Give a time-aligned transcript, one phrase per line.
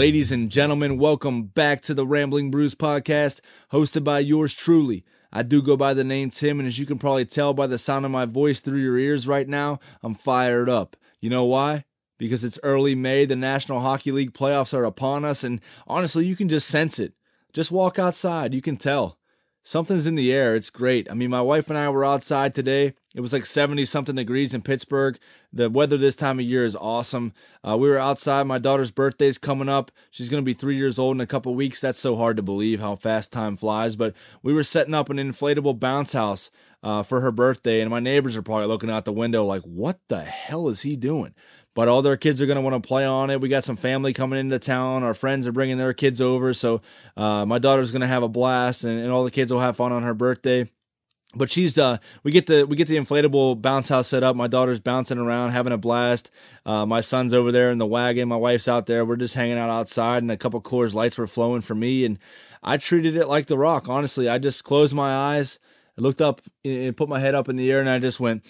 [0.00, 5.04] Ladies and gentlemen, welcome back to the Rambling Brews podcast, hosted by yours truly.
[5.30, 7.76] I do go by the name Tim, and as you can probably tell by the
[7.76, 10.96] sound of my voice through your ears right now, I'm fired up.
[11.20, 11.84] You know why?
[12.16, 16.34] Because it's early May, the National Hockey League playoffs are upon us, and honestly, you
[16.34, 17.12] can just sense it.
[17.52, 19.18] Just walk outside, you can tell
[19.62, 20.54] something's in the air.
[20.56, 21.10] It's great.
[21.10, 22.94] I mean, my wife and I were outside today.
[23.14, 25.18] It was like 70 something degrees in Pittsburgh.
[25.52, 27.32] The weather this time of year is awesome.
[27.66, 28.46] Uh, we were outside.
[28.46, 29.90] My daughter's birthday's coming up.
[30.10, 31.80] She's going to be three years old in a couple weeks.
[31.80, 33.96] That's so hard to believe how fast time flies.
[33.96, 36.50] But we were setting up an inflatable bounce house
[36.82, 39.98] uh, for her birthday, and my neighbors are probably looking out the window like, what
[40.08, 41.34] the hell is he doing?
[41.74, 43.40] But all their kids are going to want to play on it.
[43.40, 45.02] We got some family coming into town.
[45.02, 46.52] Our friends are bringing their kids over.
[46.54, 46.82] So
[47.16, 49.76] uh, my daughter's going to have a blast and, and all the kids will have
[49.76, 50.68] fun on her birthday.
[51.32, 54.34] But she's uh we get the we get the inflatable bounce house set up.
[54.34, 56.28] My daughter's bouncing around having a blast.
[56.66, 58.26] Uh my son's over there in the wagon.
[58.26, 59.04] My wife's out there.
[59.04, 62.04] We're just hanging out outside and a couple Coors lights were flowing for me.
[62.04, 62.18] And
[62.64, 64.28] i treated it like the rock honestly.
[64.28, 65.60] I just closed my eyes
[66.00, 68.44] looked up and put my head up in the air and i just went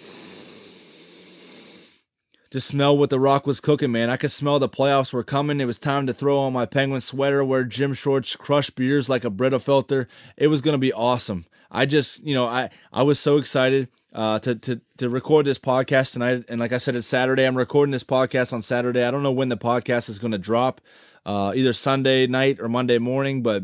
[2.50, 4.10] just smell what the rock was cooking, man.
[4.10, 5.60] I could smell the playoffs were coming.
[5.60, 9.24] It was time to throw on my penguin sweater, wear gym shorts, crush beers like
[9.24, 10.08] a Brita filter.
[10.36, 11.46] It was gonna be awesome.
[11.70, 15.58] I just, you know, I I was so excited uh, to to to record this
[15.58, 16.44] podcast tonight.
[16.48, 17.44] And like I said, it's Saturday.
[17.44, 19.04] I'm recording this podcast on Saturday.
[19.04, 20.80] I don't know when the podcast is going to drop,
[21.24, 23.62] uh, either Sunday night or Monday morning, but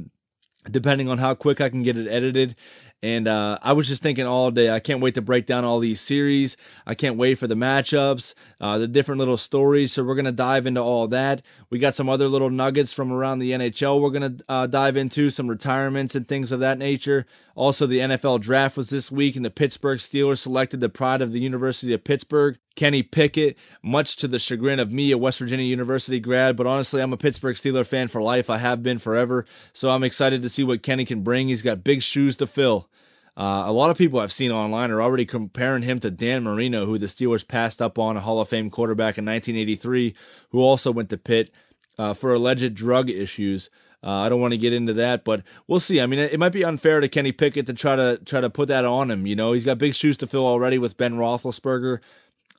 [0.71, 2.57] depending on how quick I can get it edited.
[3.03, 5.79] And uh, I was just thinking all day, I can't wait to break down all
[5.79, 6.57] these series.
[6.87, 9.93] I can't wait for the matchups, uh, the different little stories.
[9.93, 11.43] So we're going to dive into all that.
[11.69, 14.97] We got some other little nuggets from around the NHL we're going to uh, dive
[14.97, 17.27] into, some retirements and things of that nature.
[17.55, 21.33] Also, the NFL draft was this week, and the Pittsburgh Steelers selected the pride of
[21.33, 25.65] the University of Pittsburgh, Kenny Pickett, much to the chagrin of me, a West Virginia
[25.65, 26.55] University grad.
[26.55, 28.51] But honestly, I'm a Pittsburgh Steeler fan for life.
[28.51, 29.47] I have been forever.
[29.73, 31.49] So I'm excited to see what Kenny can bring.
[31.49, 32.91] He's got big shoes to fill.
[33.37, 36.87] Uh, a lot of people I've seen online are already comparing him to Dan Marino,
[36.87, 40.15] who the Steelers passed up on, a Hall of Fame quarterback in 1983,
[40.51, 41.51] who also went to Pitt
[41.99, 43.69] uh, for alleged drug issues.
[44.03, 46.01] Uh, I don't want to get into that, but we'll see.
[46.01, 48.49] I mean, it, it, might be unfair to Kenny Pickett to try to try to
[48.49, 49.27] put that on him.
[49.27, 52.01] You know, he's got big shoes to fill already with Ben Roethlisberger,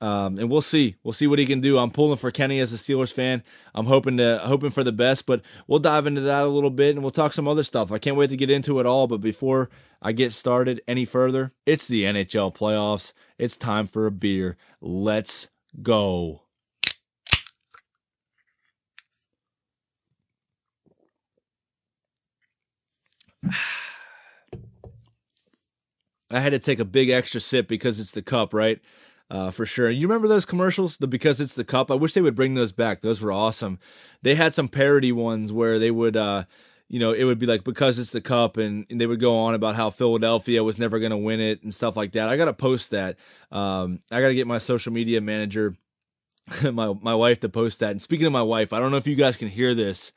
[0.01, 0.95] um, and we'll see.
[1.03, 1.77] We'll see what he can do.
[1.77, 3.43] I'm pulling for Kenny as a Steelers fan.
[3.73, 6.95] I'm hoping to hoping for the best, but we'll dive into that a little bit
[6.95, 7.91] and we'll talk some other stuff.
[7.91, 9.07] I can't wait to get into it all.
[9.07, 9.69] But before
[10.01, 13.13] I get started any further, it's the NHL playoffs.
[13.37, 14.57] It's time for a beer.
[14.81, 15.47] Let's
[15.81, 16.43] go.
[26.29, 28.81] I had to take a big extra sip because it's the cup, right?
[29.29, 29.89] Uh, for sure.
[29.89, 30.97] You remember those commercials?
[30.97, 31.91] The because it's the cup.
[31.91, 33.01] I wish they would bring those back.
[33.01, 33.77] Those were awesome.
[34.21, 36.45] They had some parody ones where they would, uh,
[36.87, 39.37] you know, it would be like because it's the cup, and, and they would go
[39.37, 42.29] on about how Philadelphia was never going to win it and stuff like that.
[42.29, 43.17] I got to post that.
[43.51, 45.75] Um, I got to get my social media manager,
[46.71, 47.91] my my wife, to post that.
[47.91, 50.13] And speaking of my wife, I don't know if you guys can hear this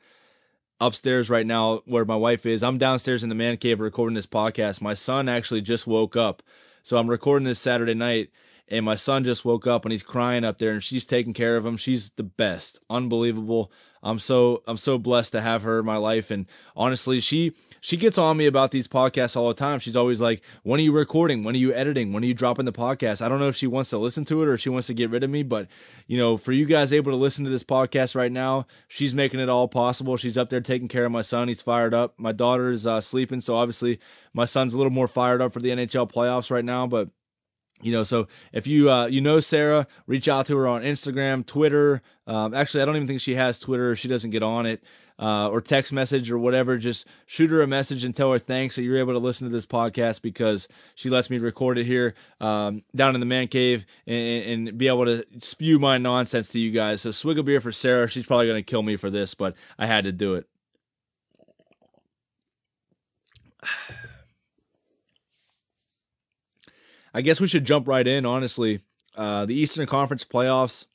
[0.79, 2.63] upstairs right now where my wife is.
[2.63, 4.81] I'm downstairs in the man cave recording this podcast.
[4.81, 6.41] My son actually just woke up.
[6.81, 8.29] So I'm recording this Saturday night
[8.71, 11.57] and my son just woke up and he's crying up there and she's taking care
[11.57, 11.75] of him.
[11.75, 12.79] She's the best.
[12.89, 13.69] Unbelievable.
[14.01, 17.97] I'm so I'm so blessed to have her in my life and honestly she she
[17.97, 19.77] gets on me about these podcasts all the time.
[19.77, 21.43] She's always like, "When are you recording?
[21.43, 22.11] When are you editing?
[22.11, 24.41] When are you dropping the podcast?" I don't know if she wants to listen to
[24.41, 25.67] it or she wants to get rid of me, but
[26.07, 29.39] you know, for you guys able to listen to this podcast right now, she's making
[29.39, 30.17] it all possible.
[30.17, 31.47] She's up there taking care of my son.
[31.47, 32.15] He's fired up.
[32.17, 33.99] My daughter's uh, sleeping, so obviously
[34.33, 37.09] my son's a little more fired up for the NHL playoffs right now, but
[37.81, 41.45] you know so if you uh, you know sarah reach out to her on instagram
[41.45, 44.83] twitter um, actually i don't even think she has twitter she doesn't get on it
[45.19, 48.75] uh, or text message or whatever just shoot her a message and tell her thanks
[48.75, 52.15] that you're able to listen to this podcast because she lets me record it here
[52.39, 56.59] um, down in the man cave and, and, be able to spew my nonsense to
[56.59, 59.09] you guys so swig a beer for sarah she's probably going to kill me for
[59.09, 60.47] this but i had to do it
[67.13, 68.79] I guess we should jump right in, honestly.
[69.15, 70.85] Uh, the Eastern Conference playoffs,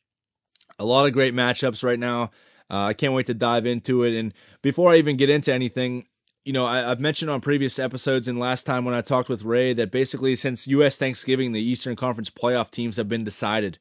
[0.79, 2.31] a lot of great matchups right now.
[2.71, 4.19] Uh, I can't wait to dive into it.
[4.19, 4.33] And
[4.63, 6.07] before I even get into anything,
[6.45, 9.45] you know, I, have mentioned on previous episodes and last time when I talked with
[9.45, 10.97] Ray that basically since U.S.
[10.97, 13.79] Thanksgiving, the Eastern Conference playoff teams have been decided.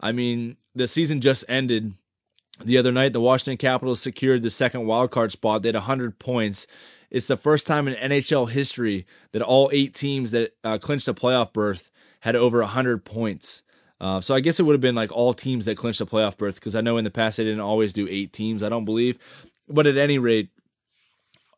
[0.00, 1.94] I mean, the season just ended
[2.62, 3.12] the other night.
[3.12, 5.62] The Washington Capitals secured the second wildcard spot.
[5.62, 6.66] They had 100 points.
[7.10, 11.14] It's the first time in NHL history that all eight teams that uh, clinched a
[11.14, 11.90] playoff berth
[12.20, 13.62] had over 100 points.
[14.00, 16.36] Uh, so I guess it would have been like all teams that clinched a playoff
[16.36, 18.62] berth because I know in the past they didn't always do eight teams.
[18.62, 19.18] I don't believe.
[19.68, 20.50] But at any rate,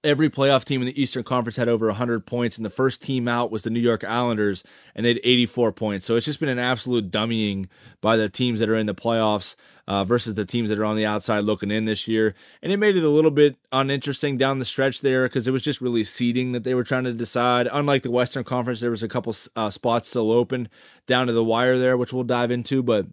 [0.04, 3.26] every playoff team in the Eastern Conference had over 100 points, and the first team
[3.26, 4.62] out was the New York Islanders,
[4.94, 6.06] and they had 84 points.
[6.06, 7.68] So it's just been an absolute dummying
[8.00, 9.56] by the teams that are in the playoffs
[9.88, 12.34] uh, versus the teams that are on the outside looking in this year.
[12.62, 15.62] And it made it a little bit uninteresting down the stretch there because it was
[15.62, 17.68] just really seeding that they were trying to decide.
[17.72, 20.68] Unlike the Western Conference, there was a couple uh, spots still open
[21.06, 23.06] down to the wire there, which we'll dive into, but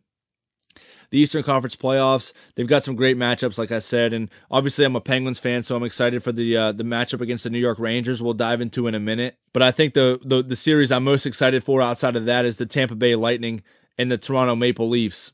[1.14, 2.34] the Eastern Conference playoffs.
[2.56, 5.76] They've got some great matchups, like I said, and obviously I'm a Penguins fan, so
[5.76, 8.20] I'm excited for the uh, the matchup against the New York Rangers.
[8.20, 11.28] We'll dive into in a minute, but I think the, the the series I'm most
[11.28, 13.62] excited for outside of that is the Tampa Bay Lightning
[13.96, 15.34] and the Toronto Maple Leafs.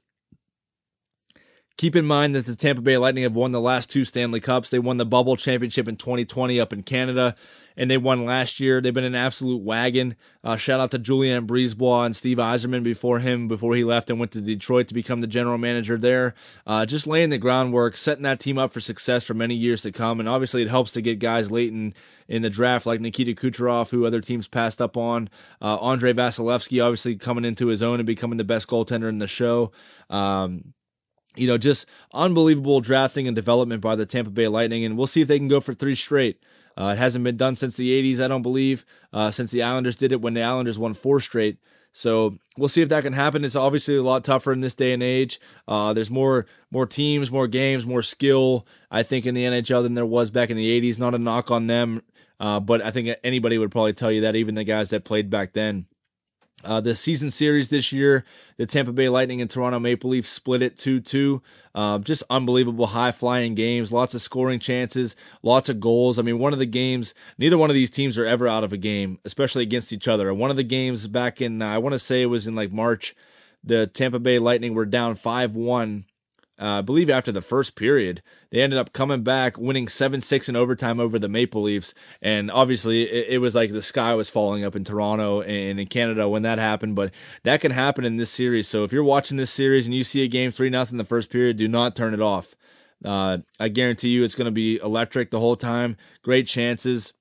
[1.80, 4.68] Keep in mind that the Tampa Bay Lightning have won the last two Stanley Cups.
[4.68, 7.38] They won the Bubble Championship in 2020 up in Canada,
[7.78, 8.81] and they won last year.
[8.81, 10.18] They've been an absolute wagon.
[10.44, 14.20] Uh, shout out to Julien BriseBois and Steve Yzerman before him, before he left and
[14.20, 16.34] went to Detroit to become the general manager there.
[16.68, 19.94] Uh, just laying the groundwork, setting that team up for success for many years to
[19.94, 20.20] come.
[20.20, 21.94] And obviously, it helps to get guys late in,
[22.28, 25.30] in the draft like Nikita Kucherov, who other teams passed up on.
[25.62, 29.28] Uh, Andrei Vasilevskiy, obviously coming into his own and becoming the best goaltender in the
[29.28, 29.72] show.
[30.10, 30.74] Um,
[31.39, 35.21] you know, just unbelievable drafting and development by the Tampa Bay Lightning, and we'll see
[35.21, 36.41] if they can go for three straight.
[36.77, 39.95] Uh, it hasn't been done since the 80s, I don't believe, uh, since the Islanders
[39.95, 41.57] did it when the Islanders won four straight.
[41.91, 43.44] So we'll see if that can happen.
[43.44, 45.39] It's obviously a lot tougher in this day and age.
[45.68, 48.65] Uh, there's more more teams, more games, more skill.
[48.92, 51.00] I think in the NHL than there was back in the 80s.
[51.00, 52.03] Not a knock on them,
[52.39, 55.30] uh, but I think anybody would probably tell you that, even the guys that played
[55.30, 55.88] back then.
[56.63, 58.25] Uh, the season series this year,
[58.57, 61.41] the Tampa Bay Lightning and Toronto Maple Leafs split it 2 2.
[61.73, 66.19] Uh, just unbelievable high flying games, lots of scoring chances, lots of goals.
[66.19, 68.73] I mean, one of the games, neither one of these teams are ever out of
[68.73, 70.33] a game, especially against each other.
[70.33, 72.73] One of the games back in, uh, I want to say it was in like
[72.73, 73.15] March,
[73.63, 76.06] the Tampa Bay Lightning were down 5 1
[76.59, 78.21] uh, I believe after the first period,
[78.51, 81.94] they ended up coming back, winning 7 6 in overtime over the Maple Leafs.
[82.21, 85.88] And obviously, it, it, was like the sky was falling up in Toronto and in
[85.88, 86.95] Canada when that happened.
[86.95, 87.13] But
[87.44, 88.67] that can happen in this series.
[88.67, 91.06] So if you're watching this series and you see a game 3 0 in the
[91.06, 92.56] first period, do not turn it off.
[93.06, 95.95] Uh, I guarantee you it's going to be electric the whole time.
[96.23, 97.13] Great chances.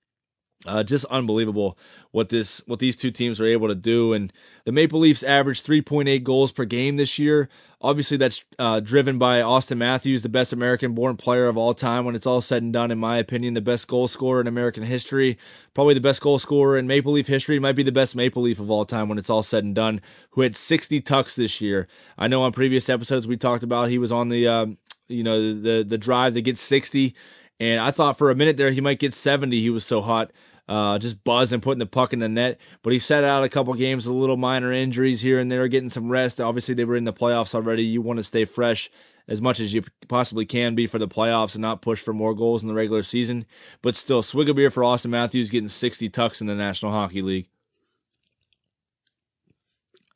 [0.67, 1.79] Uh, just unbelievable
[2.11, 4.12] what this what these two teams are able to do.
[4.12, 4.32] And
[4.64, 7.49] the Maple Leafs averaged 3.8 goals per game this year.
[7.81, 12.05] Obviously, that's uh, driven by Austin Matthews, the best American-born player of all time.
[12.05, 14.83] When it's all said and done, in my opinion, the best goal scorer in American
[14.83, 15.39] history,
[15.75, 17.59] probably the best goal scorer in Maple Leaf history.
[17.61, 20.01] Might be the best Maple Leaf of all time when it's all said and done.
[20.31, 21.87] Who had 60 tucks this year?
[22.17, 24.67] I know on previous episodes we talked about he was on the uh,
[25.07, 27.15] you know the the drive to get 60
[27.61, 29.61] and I thought for a minute there he might get 70.
[29.61, 30.31] He was so hot,
[30.69, 32.61] uh, just buzzing, putting the puck in the net.
[32.82, 35.88] But he set out a couple games with little minor injuries here and there, getting
[35.88, 36.41] some rest.
[36.41, 37.85] Obviously, they were in the playoffs already.
[37.85, 38.91] You want to stay fresh
[39.26, 42.35] as much as you possibly can be for the playoffs and not push for more
[42.35, 43.47] goals in the regular season.
[43.82, 47.23] But still, swig a beer for Austin Matthews getting 60 tucks in the National Hockey
[47.23, 47.49] League.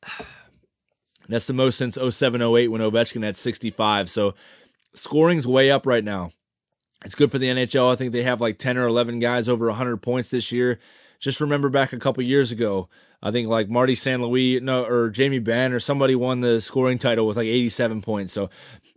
[1.29, 4.09] That's the most since 07 08 when Ovechkin had 65.
[4.09, 4.35] So
[4.93, 6.31] scoring's way up right now.
[7.03, 7.91] It's good for the NHL.
[7.91, 10.79] I think they have like 10 or 11 guys over 100 points this year.
[11.19, 12.89] Just remember back a couple years ago,
[13.21, 14.21] I think like Marty St.
[14.21, 18.33] Louis no, or Jamie Benn or somebody won the scoring title with like 87 points.
[18.33, 18.49] So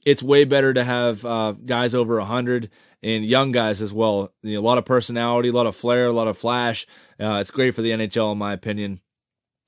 [0.04, 2.71] it's way better to have uh, guys over 100
[3.02, 4.33] and young guys as well.
[4.42, 6.87] You know, a lot of personality, a lot of flair, a lot of flash.
[7.21, 9.00] Uh, it's great for the NHL, in my opinion.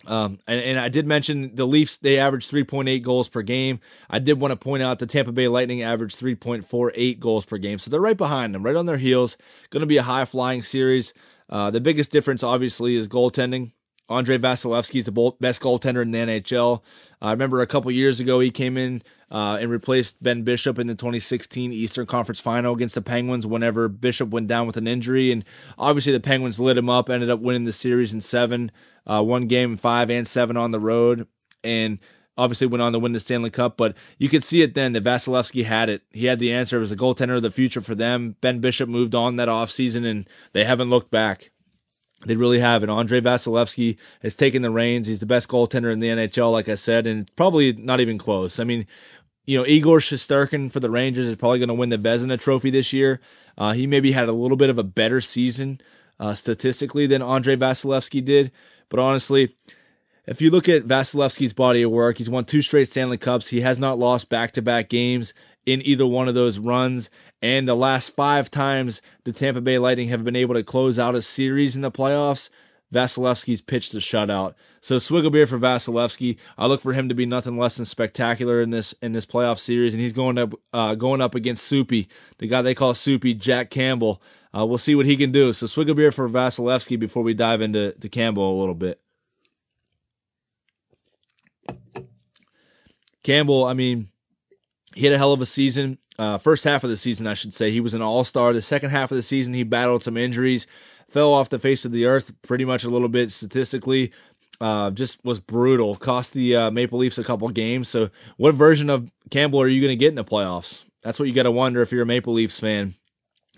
[0.07, 3.81] Um, and, and, I did mention the Leafs, they average 3.8 goals per game.
[4.09, 7.79] I did want to point out the Tampa Bay Lightning average 3.48 goals per game.
[7.79, 9.37] So they're right behind them, right on their heels.
[9.71, 11.15] Going to be a high flying series.
[11.51, 13.73] Uh, the biggest difference, obviously, is goaltending.
[14.11, 16.83] Andrei Vasilevskiy is the best goaltender in the NHL.
[17.21, 20.87] I remember a couple years ago he came in uh, and replaced Ben Bishop in
[20.87, 23.47] the 2016 Eastern Conference Final against the Penguins.
[23.47, 25.45] Whenever Bishop went down with an injury, and
[25.77, 28.73] obviously the Penguins lit him up, ended up winning the series in seven,
[29.07, 31.27] uh, one game in five and seven on the road,
[31.63, 31.99] and
[32.39, 33.77] obviously went on to win the Stanley Cup.
[33.77, 36.03] But you could see it then that Vasilevskiy had it.
[36.11, 36.79] He had the answer.
[36.79, 38.37] It was a goaltender of the future for them.
[38.41, 41.51] Ben Bishop moved on that offseason, and they haven't looked back.
[42.27, 42.83] They really have.
[42.83, 45.07] And Andrei Vasilevskiy has taken the reins.
[45.07, 48.59] He's the best goaltender in the NHL, like I said, and probably not even close.
[48.59, 48.87] I mean,
[49.47, 52.71] you know, Igor Shesterkin for the Rangers is probably going to win the Vezina Trophy
[52.71, 53.21] this year.
[53.57, 55.81] Uh, he maybe had a little bit of a better season
[56.21, 58.51] uh, statistically than Andrei Vasilevskiy did.
[58.89, 59.55] But honestly,
[60.27, 63.49] if you look at Vasilevskiy's body of work, he's won two straight Stanley Cups.
[63.49, 65.33] He has not lost back to back games
[65.69, 67.11] in either one of those runs.
[67.43, 71.15] And the last five times the Tampa Bay Lightning have been able to close out
[71.15, 72.49] a series in the playoffs,
[72.93, 74.55] Vasilevskiy's pitched a shutout.
[74.81, 76.39] So swig a beer for Vasilevskiy.
[76.57, 79.59] I look for him to be nothing less than spectacular in this in this playoff
[79.59, 82.09] series, and he's going up uh, going up against Soupy,
[82.39, 84.23] the guy they call Soupy, Jack Campbell.
[84.57, 85.53] Uh, we'll see what he can do.
[85.53, 89.03] So swig a beer for Vasilevskiy before we dive into to Campbell a little bit.
[93.23, 94.09] Campbell, I mean,
[94.95, 95.99] he had a hell of a season.
[96.19, 98.53] Uh, first half of the season, I should say, he was an all star.
[98.53, 100.67] The second half of the season, he battled some injuries,
[101.09, 104.13] fell off the face of the earth pretty much a little bit statistically.
[104.61, 105.95] Uh, just was brutal.
[105.95, 107.89] Cost the uh, Maple Leafs a couple games.
[107.89, 110.85] So, what version of Campbell are you going to get in the playoffs?
[111.05, 112.95] That's what you got to wonder if you're a Maple Leafs fan.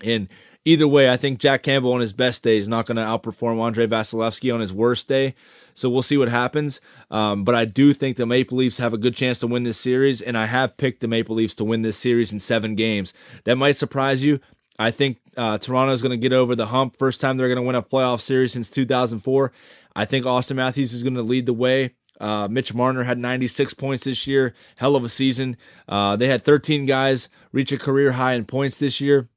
[0.05, 0.29] And
[0.65, 3.61] either way, I think Jack Campbell on his best day is not going to outperform
[3.65, 5.35] Andrei Vasilevskiy on his worst day.
[5.75, 6.81] So we'll see what happens.
[7.11, 9.79] Um, but I do think the Maple Leafs have a good chance to win this
[9.79, 13.15] series, and I have picked the Maple Leafs to win this series in seven games.
[13.45, 14.41] That might surprise you.
[14.79, 16.97] I think uh, Toronto is going to get over the hump.
[16.97, 19.53] First time they're going to win a playoff series since 2004.
[19.95, 21.95] I think Austin Matthews is going to lead the way.
[22.21, 24.55] Uh, Mitch Marner had 96 points this year.
[24.77, 25.57] Hell of a season.
[25.89, 29.30] Uh, they had 13 guys reach a career high in points this year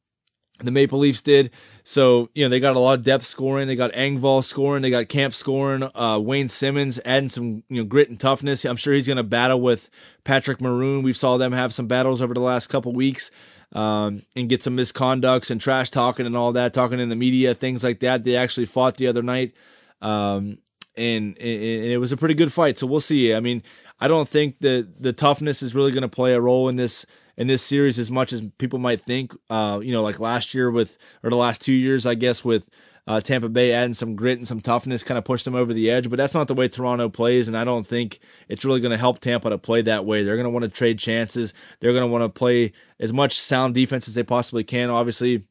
[0.65, 1.51] the Maple Leafs did.
[1.83, 3.67] So, you know, they got a lot of depth scoring.
[3.67, 4.81] They got Engvall scoring.
[4.81, 5.89] They got Kampf scoring.
[5.95, 8.65] Uh, Wayne Simmonds adding some, you know, grit and toughness.
[8.65, 9.89] I'm sure he's going to battle with
[10.23, 11.03] Patrick Maroon.
[11.03, 13.31] We saw them have some battles over the last couple weeks
[13.73, 17.53] um, and get some misconducts and trash talking and all that, talking in the media,
[17.53, 18.23] things like that.
[18.23, 19.53] They actually fought the other night.
[20.01, 20.59] Um,
[20.95, 22.77] and, and it was a pretty good fight.
[22.77, 23.33] So we'll see.
[23.33, 23.63] I mean,
[23.99, 27.05] I don't think that the toughness is really going to play a role in this
[27.37, 29.35] in this series as much as people might think.
[29.49, 32.69] Uh, you know, like last year with, or the last two years, I guess, with
[33.05, 35.89] uh, Tampa Bay adding some grit and some toughness, kind of pushed them over the
[35.89, 36.09] edge.
[36.09, 38.97] But that's not the way Toronto plays, and I don't think it's really going to
[38.97, 40.23] help Tampa to play that way.
[40.23, 41.53] They're going to want to trade chances.
[41.79, 44.89] They're going to want to play as much sound defense as they possibly can.
[44.89, 45.43] Obviously,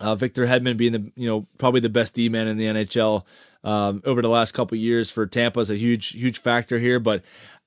[0.00, 3.24] uh, Victor Hedman being the you know probably the best D man in the NHL.
[3.62, 7.00] Um, over the last couple years for Tampa is a huge, huge factor here.
[7.00, 7.24] But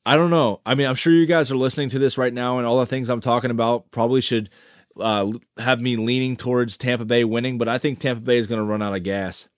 [0.08, 0.62] I don't know.
[0.66, 2.86] I mean, I'm sure you guys are listening to this right now, and all the
[2.86, 4.50] things I'm talking about probably should
[4.98, 8.60] uh, have me leaning towards Tampa Bay winning, but I think Tampa Bay is going
[8.60, 9.50] to run out of gas.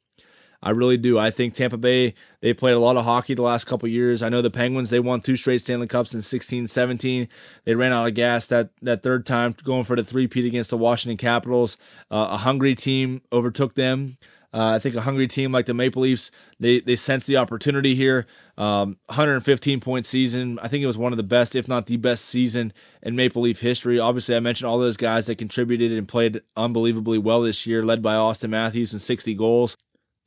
[0.63, 1.19] I really do.
[1.19, 4.23] I think Tampa Bay, they played a lot of hockey the last couple years.
[4.23, 7.27] I know the Penguins, they won two straight Stanley Cups in 16 17.
[7.65, 10.77] They ran out of gas that, that third time, going for the three-peat against the
[10.77, 11.77] Washington Capitals.
[12.09, 14.15] Uh, a hungry team overtook them.
[14.51, 17.93] Uh, I think a hungry team like the Maple Leafs, they they sense the opportunity
[17.93, 18.25] here.
[18.57, 20.57] Um, 115 point season.
[20.61, 23.43] I think it was one of the best, if not the best season in Maple
[23.43, 23.99] Leaf history.
[23.99, 28.01] Obviously, I mentioned all those guys that contributed and played unbelievably well this year, led
[28.01, 29.77] by Austin Matthews and 60 goals.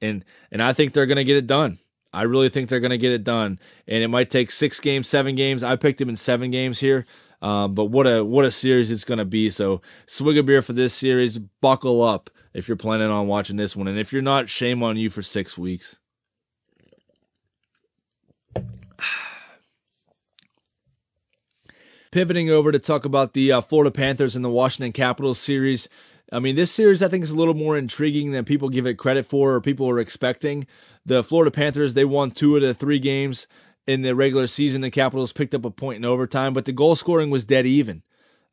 [0.01, 1.79] And and I think they're going to get it done.
[2.13, 3.59] I really think they're going to get it done.
[3.89, 5.63] And it might take six games, seven games.
[5.63, 7.07] I picked them in seven games here.
[7.41, 9.51] Um, but what a what a series it's going to be.
[9.51, 11.39] So swig a beer for this series.
[11.39, 13.89] Buckle up if you're planning on watching this one.
[13.89, 15.99] And if you're not, shame on you for six weeks.
[22.11, 25.89] Pivoting over to talk about the uh, Florida Panthers and the Washington Capitals series.
[26.31, 28.95] I mean, this series I think is a little more intriguing than people give it
[28.95, 30.67] credit for or people are expecting.
[31.05, 33.47] The Florida Panthers, they won two of the three games
[33.87, 34.81] in the regular season.
[34.83, 38.03] The Capitals picked up a point in overtime, but the goal scoring was dead even.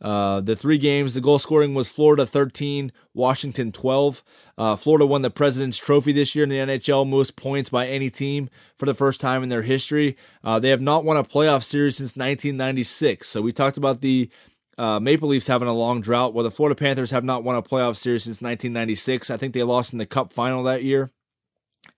[0.02, 4.24] Uh, the three games, the goal scoring was Florida 13, Washington 12.
[4.58, 8.10] Uh, Florida won the President's Trophy this year in the NHL, most points by any
[8.10, 10.16] team for the first time in their history.
[10.44, 13.28] Uh, they have not won a playoff series since 1996.
[13.28, 14.30] So we talked about the
[14.78, 16.34] uh, Maple Leafs having a long drought.
[16.34, 19.30] Well, the Florida Panthers have not won a playoff series since 1996.
[19.30, 21.12] I think they lost in the Cup final that year.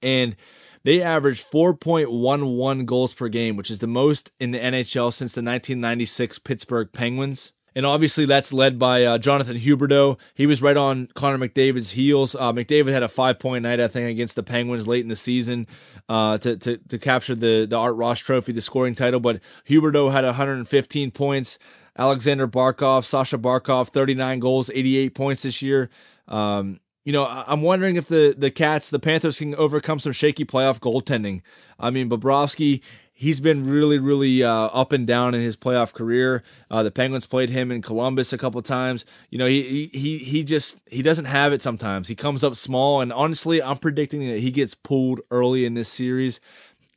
[0.02, 0.36] And
[0.84, 5.44] they averaged 4.11 goals per game, which is the most in the NHL since the
[5.44, 7.54] 1996 Pittsburgh Penguins.
[7.74, 10.20] And obviously, that's led by uh, Jonathan Huberdeau.
[10.34, 12.36] He was right on Connor McDavid's heels.
[12.36, 15.16] Uh, McDavid had a five point night, I think, against the Penguins late in the
[15.16, 15.68] season
[16.10, 19.22] uh, to, to, to capture the, the Art Ross Trophy, the scoring title.
[19.22, 21.58] But Huberdeau had 115 points.
[21.98, 25.90] Alexander Barkov, Sasha Barkov, 39 goals, 88 points this year.
[26.28, 30.46] Um, you know, I'm wondering if the the Cats, the Panthers, can overcome some shaky
[30.46, 31.42] playoff goaltending.
[31.80, 32.84] I mean, Bobrovsky,
[33.22, 36.42] he's been really, really uh, up and down in his playoff career.
[36.72, 39.06] Uh, the Penguins played him in Columbus a couple times.
[39.30, 42.08] You know, he he he just he doesn't have it sometimes.
[42.08, 45.88] He comes up small, and honestly, I'm predicting that he gets pulled early in this
[45.88, 46.40] series.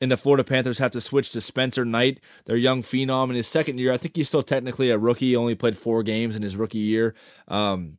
[0.01, 3.47] And the Florida Panthers have to switch to Spencer Knight, their young phenom in his
[3.47, 3.93] second year.
[3.93, 5.37] I think he's still technically a rookie.
[5.37, 7.15] Only played four games in his rookie year.
[7.49, 7.99] Um,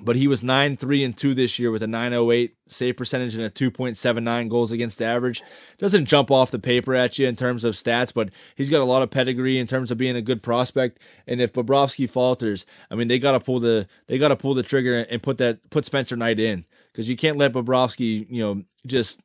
[0.00, 3.44] but he was 9 3 and 2 this year with a 908 save percentage and
[3.44, 5.42] a 2.79 goals against average.
[5.78, 8.86] Doesn't jump off the paper at you in terms of stats, but he's got a
[8.86, 10.98] lot of pedigree in terms of being a good prospect.
[11.26, 15.00] And if Bobrovsky falters, I mean they gotta pull the they gotta pull the trigger
[15.00, 16.64] and put that put Spencer Knight in.
[16.92, 19.20] Because you can't let Bobrovsky, you know, just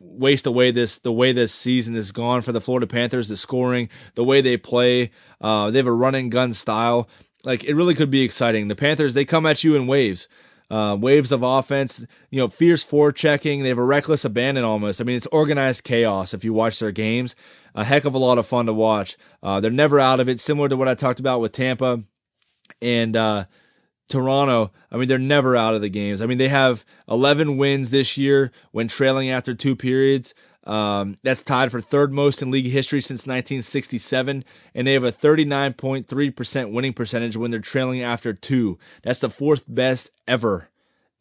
[0.00, 3.88] waste away this the way this season is gone for the Florida Panthers, the scoring,
[4.14, 5.10] the way they play.
[5.40, 7.08] Uh, they have a run and gun style.
[7.44, 8.68] Like it really could be exciting.
[8.68, 10.28] The Panthers they come at you in waves.
[10.70, 13.62] Uh, waves of offense, you know, fierce forechecking.
[13.62, 15.00] They have a reckless abandon almost.
[15.00, 17.34] I mean, it's organized chaos if you watch their games.
[17.74, 19.16] A heck of a lot of fun to watch.
[19.42, 22.02] Uh, they're never out of it, similar to what I talked about with Tampa
[22.82, 23.46] and uh,
[24.08, 24.70] Toronto.
[24.92, 26.20] I mean, they're never out of the games.
[26.20, 30.34] I mean, they have 11 wins this year when trailing after two periods.
[30.68, 34.44] Um, that's tied for third most in league history since 1967,
[34.74, 38.78] and they have a 39.3% winning percentage when they're trailing after two.
[39.02, 40.68] That's the fourth best ever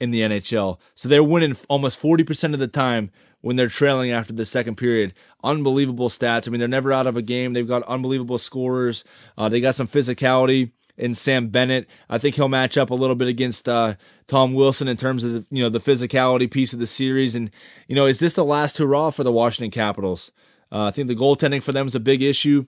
[0.01, 0.79] in the NHL.
[0.95, 5.13] So they're winning almost 40% of the time when they're trailing after the second period.
[5.43, 6.47] Unbelievable stats.
[6.47, 7.53] I mean, they're never out of a game.
[7.53, 9.05] They've got unbelievable scorers.
[9.37, 11.87] Uh, they got some physicality in Sam Bennett.
[12.09, 13.95] I think he'll match up a little bit against uh,
[14.27, 17.35] Tom Wilson in terms of the, you know the physicality piece of the series.
[17.35, 17.51] And
[17.87, 20.31] you know, is this the last hurrah for the Washington Capitals?
[20.71, 22.65] Uh, I think the goaltending for them is a big issue.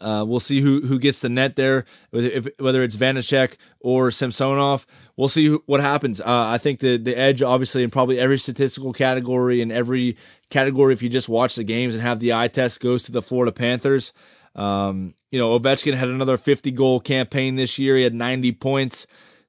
[0.00, 4.86] Uh, we'll see who who gets the net there, if, whether it's Vanecek or Samsonov.
[5.16, 6.20] We'll see who, what happens.
[6.20, 10.16] Uh, I think the the edge, obviously, in probably every statistical category and every
[10.50, 13.22] category, if you just watch the games and have the eye test, goes to the
[13.22, 14.12] Florida Panthers.
[14.54, 17.96] Um, you know, Ovechkin had another 50 goal campaign this year.
[17.96, 19.06] He had 90 points.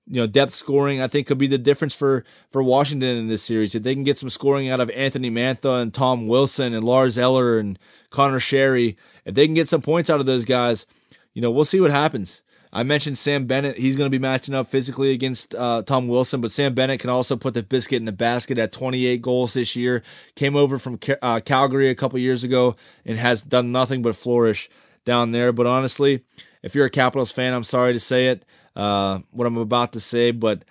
[0.08, 3.42] You know, depth scoring I think could be the difference for for Washington in this
[3.42, 3.74] series.
[3.74, 7.18] If they can get some scoring out of Anthony Mantha and Tom Wilson and Lars
[7.18, 7.80] Eller and
[8.12, 10.86] Conor Sheary, if they can get some points out of those guys,
[11.34, 12.44] you know, we'll see what happens.
[12.72, 13.78] I mentioned Sam Bennett.
[13.78, 17.10] He's going to be matching up physically against uh, Tom Wilson, but Sam Bennett can
[17.10, 20.04] also put the biscuit in the basket at 28 goals this year.
[20.36, 24.70] Came over from uh, Calgary a couple years ago and has done nothing but flourish
[25.06, 25.52] down there.
[25.52, 26.24] But honestly,
[26.64, 28.44] if you're a Capitals fan, I'm sorry to say it,
[28.76, 30.66] uh, what I'm about to say, but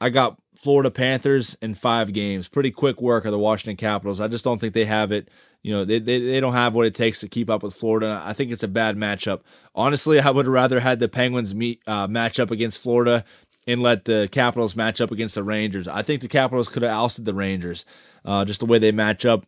[0.00, 2.48] I got Florida Panthers in five games.
[2.48, 4.20] Pretty quick work of the Washington Capitals.
[4.20, 5.28] I just don't think they have it.
[5.62, 8.22] You know, they, they, they don't have what it takes to keep up with Florida.
[8.24, 9.40] I think it's a bad matchup.
[9.74, 13.24] Honestly, I would rather had the Penguins meet uh, match up against Florida
[13.66, 15.86] and let the Capitals match up against the Rangers.
[15.86, 17.84] I think the Capitals could have ousted the Rangers,
[18.24, 19.46] uh, just the way they match up.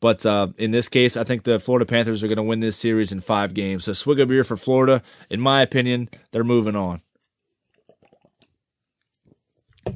[0.00, 2.76] But uh, in this case, I think the Florida Panthers are going to win this
[2.76, 3.84] series in five games.
[3.84, 5.02] So swig a beer for Florida.
[5.28, 7.02] In my opinion, they're moving on.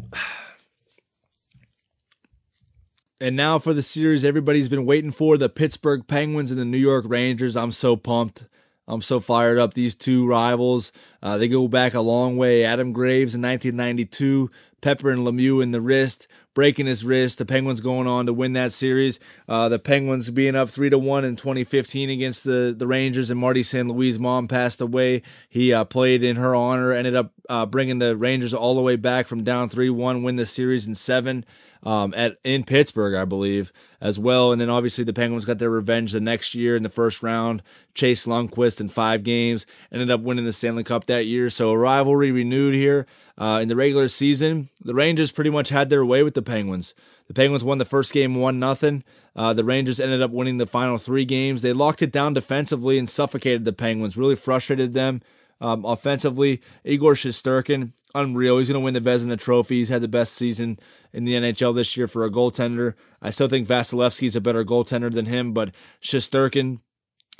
[3.20, 6.76] And now for the series everybody's been waiting for the Pittsburgh Penguins and the New
[6.76, 7.56] York Rangers.
[7.56, 8.48] I'm so pumped.
[8.86, 9.72] I'm so fired up.
[9.72, 12.64] These two rivals, uh, they go back a long way.
[12.64, 14.50] Adam Graves in 1992,
[14.82, 17.38] Pepper and Lemieux in the wrist breaking his wrist.
[17.38, 19.20] The Penguins going on to win that series.
[19.48, 23.38] Uh, the Penguins being up three to one in 2015 against the the Rangers, and
[23.38, 23.88] Marty St.
[23.88, 25.22] Louis' mom passed away.
[25.48, 26.92] He uh, played in her honor.
[26.92, 30.36] Ended up uh, bringing the Rangers all the way back from down three one, win
[30.36, 31.44] the series in seven.
[31.82, 34.52] Um, at in Pittsburgh, I believe, as well.
[34.52, 37.62] And then obviously the Penguins got their revenge the next year in the first round.
[37.92, 41.50] Chase Lundqvist in five games ended up winning the Stanley Cup that year.
[41.50, 43.06] So a rivalry renewed here.
[43.36, 46.94] Uh, in the regular season, the Rangers pretty much had their way with the Penguins.
[47.26, 49.04] The Penguins won the first game one nothing.
[49.36, 51.60] Uh, the Rangers ended up winning the final three games.
[51.60, 54.16] They locked it down defensively and suffocated the Penguins.
[54.16, 55.20] Really frustrated them
[55.60, 56.60] um, offensively.
[56.84, 58.58] Igor Shesterkin, unreal.
[58.58, 59.78] He's going to win the Vezina Trophy.
[59.78, 60.78] He's had the best season
[61.12, 62.94] in the NHL this year for a goaltender.
[63.22, 66.80] I still think Vasilevskiy's a better goaltender than him, but Shesterkin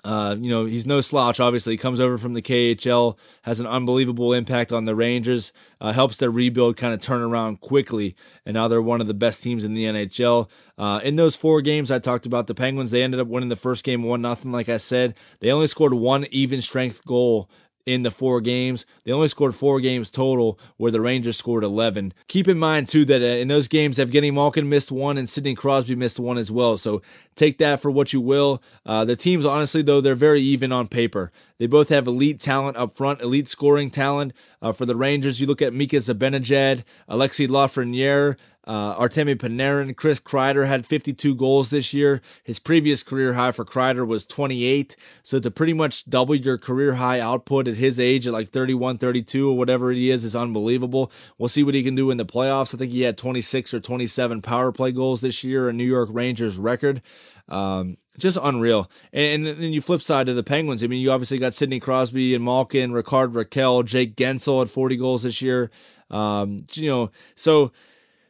[0.05, 1.72] uh, you know, he's no slouch, obviously.
[1.72, 5.50] He comes over from the KHL, has an unbelievable impact on the Rangers,
[5.81, 9.14] uh, helps their rebuild kind of turn around quickly, and now they're one of the
[9.14, 10.50] best teams in the NHL.
[10.77, 13.57] Uh, in those four games I talked about, the Penguins, they ended up winning the
[13.57, 14.53] first game 1 nothing.
[14.53, 15.14] like I said.
[15.40, 17.48] They only scored one even strength goal
[17.87, 18.87] in the four games.
[19.05, 22.14] They only scored four games total, where the Rangers scored 11.
[22.29, 25.55] Keep in mind, too, that uh, in those games, Evgeny Malkin missed one and Sidney
[25.55, 26.77] Crosby missed one as well.
[26.77, 27.03] So
[27.35, 28.62] take that for what you will.
[28.87, 31.31] Uh, the teams, honestly, though, they're very even on paper.
[31.59, 34.33] They both have elite talent up front, elite scoring talent.
[34.61, 40.20] Uh, for the Rangers, you look at Mika Zibanejad, Alexi Lafreniere, uh, Artemi Panarin, Chris
[40.20, 42.22] Kreider had 52 goals this year.
[42.42, 44.96] His previous career high for Kreider was 28.
[45.22, 48.98] So to pretty much double your career high output at his age at like 31,
[48.98, 51.12] 32 or whatever he is is unbelievable.
[51.37, 52.74] We'll see what he can do in the playoffs.
[52.74, 56.09] I think he had 26 or 27 power play goals this year, a New York
[56.12, 57.03] Rangers record.
[57.46, 58.90] Um, just unreal.
[59.12, 60.83] And, then you flip side to the Penguins.
[60.83, 64.96] I mean, you obviously got Sidney Crosby and Malkin, Rickard Rakell, Jake Guentzel at 40
[64.96, 65.70] goals this year.
[66.11, 67.72] Um, you know, so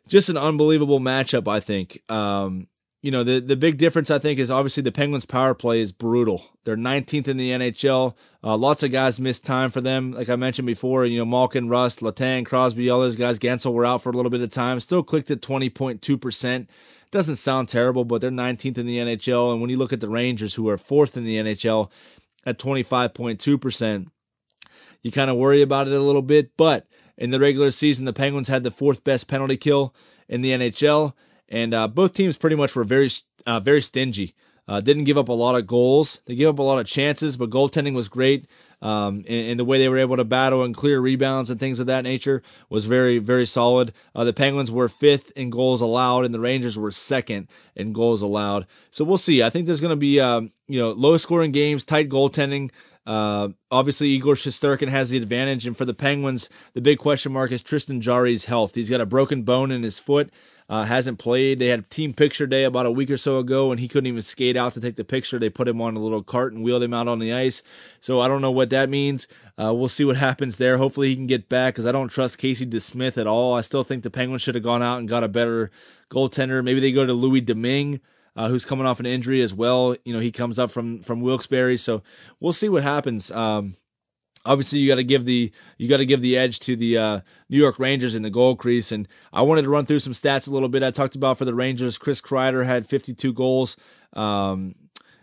[0.08, 2.02] just an unbelievable matchup, I think.
[2.10, 2.68] Um,
[3.04, 5.92] you know, the, the big difference, I think, is obviously the Penguins' power play is
[5.92, 6.42] brutal.
[6.64, 8.14] They're 19th in the NHL.
[8.42, 10.12] Uh, lots of guys missed time for them.
[10.12, 13.38] Like I mentioned before, you know, Malkin, Rust, Letang, Crosby, all those guys.
[13.38, 14.80] Guentzel were out for a little bit of time.
[14.80, 16.66] Still clicked at 20.2%.
[17.10, 19.52] Doesn't sound terrible, but they're 19th in the NHL.
[19.52, 21.90] And when you look at the Rangers, who are fourth in the NHL
[22.46, 24.06] at 25.2%,
[25.02, 26.56] you kind of worry about it a little bit.
[26.56, 29.94] But in the regular season, the Penguins had the fourth best penalty kill
[30.28, 31.14] in the NHL
[31.48, 33.10] and uh, both teams pretty much were very
[33.46, 34.34] uh, very stingy.
[34.66, 36.22] Uh, didn't give up a lot of goals.
[36.24, 38.46] They gave up a lot of chances, but goaltending was great.
[38.80, 41.80] Um, and, and, the way they were able to battle and clear rebounds and things
[41.80, 43.92] of that nature was very, very solid.
[44.14, 48.22] Uh, the Penguins were fifth in goals allowed, and the Rangers were second in goals
[48.22, 48.66] allowed.
[48.90, 49.42] So we'll see.
[49.42, 52.70] I think there's going to be, um, you know, low scoring games, tight goaltending.
[53.06, 57.52] Uh, obviously, Igor Shesterkin has the advantage, and for the Penguins, the big question mark
[57.52, 58.74] is Tristan Jarry's health.
[58.74, 60.30] He's got a broken bone in his foot
[60.68, 61.58] uh, hasn't played.
[61.58, 64.22] They had team picture day about a week or so ago, and he couldn't even
[64.22, 65.38] skate out to take the picture.
[65.38, 67.62] They put him on a little cart and wheeled him out on the ice.
[68.00, 69.28] So I don't know what that means.
[69.58, 70.78] Uh, we'll see what happens there.
[70.78, 73.54] Hopefully he can get back because I don't trust Casey DeSmith at all.
[73.54, 75.70] I still think the Penguins should have gone out and got a better
[76.10, 76.64] goaltender.
[76.64, 78.00] Maybe they go to Louis Domingue.
[78.36, 79.96] Uh, who's coming off an injury as well?
[80.04, 82.02] You know, he comes up from from Wilkes-Barre, so
[82.40, 83.30] we'll see what happens.
[83.30, 83.76] Um,
[84.44, 87.20] obviously you got to give the you got to give the edge to the uh,
[87.48, 88.92] New York Rangers in the goal crease.
[88.92, 90.82] And I wanted to run through some stats a little bit.
[90.82, 93.76] I talked about for the Rangers, Chris Kreider had 52 goals.
[94.12, 94.74] Um,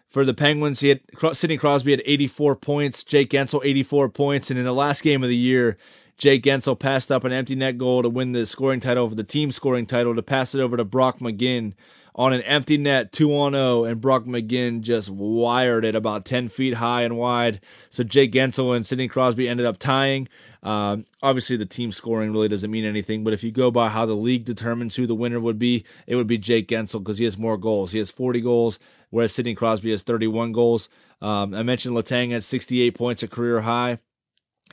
[0.09, 1.01] for the Penguins, he had
[1.33, 5.29] Sidney Crosby had 84 points, Jake Guentzel 84 points, and in the last game of
[5.29, 5.77] the year,
[6.17, 9.23] Jake Guentzel passed up an empty net goal to win the scoring title for the
[9.23, 11.73] team scoring title to pass it over to Brock McGinn
[12.15, 16.49] on an empty net, 2 on 0, and Brock McGinn just wired it about 10
[16.49, 17.61] feet high and wide.
[17.89, 20.27] So Jake Guentzel and Sidney Crosby ended up tying.
[20.63, 24.05] Um, obviously, the team scoring really doesn't mean anything, but if you go by how
[24.05, 27.25] the league determines who the winner would be, it would be Jake Guentzel because he
[27.25, 27.91] has more goals.
[27.91, 30.89] He has 40 goals, whereas Sidney Crosby has 31 goals.
[31.21, 33.99] Um, I mentioned Letang at 68 points, a career high.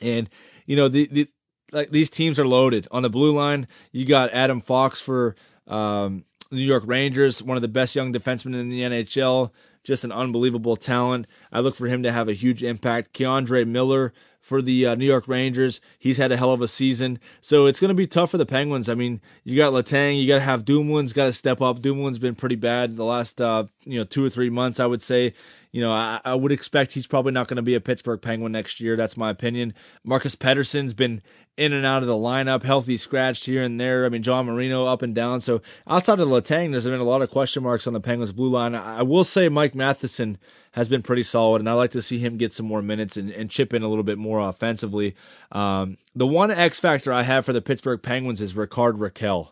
[0.03, 0.29] And,
[0.67, 1.29] you know, the, the
[1.73, 2.87] like these teams are loaded.
[2.91, 7.63] On the blue line, you got Adam Fox for um, New York Rangers, one of
[7.63, 9.51] the best young defensemen in the NHL,
[9.85, 11.27] just an unbelievable talent.
[11.53, 13.13] I look for him to have a huge impact.
[13.13, 17.19] K'Andre Miller for the uh, New York Rangers, he's had a hell of a season.
[17.41, 18.89] So it's going to be tough for the Penguins.
[18.89, 21.81] I mean, you got Letang, you got to have Dumoulin's got to step up.
[21.81, 25.03] Dumoulin's been pretty bad the last uh, you know two or three months, I would
[25.03, 25.35] say
[25.79, 28.51] you know, I, I would expect he's probably not going to be a Pittsburgh Penguin
[28.51, 28.97] next year.
[28.97, 29.75] That's my opinion.
[30.03, 31.23] Marcus Pettersson's been
[31.57, 34.05] in and out of the lineup, healthy scratched here and there.
[34.05, 35.41] I mean, John Marino up and down.
[35.41, 38.49] So outside of Letang, there's been a lot of question marks on the Penguins blue
[38.49, 38.75] line.
[38.75, 40.37] I will say Mike Matheson
[40.73, 43.31] has been pretty solid, and I like to see him get some more minutes and,
[43.31, 45.15] and chip in a little bit more offensively.
[45.53, 49.51] Um, the one X factor I have for the Pittsburgh Penguins is Rickard Rakell.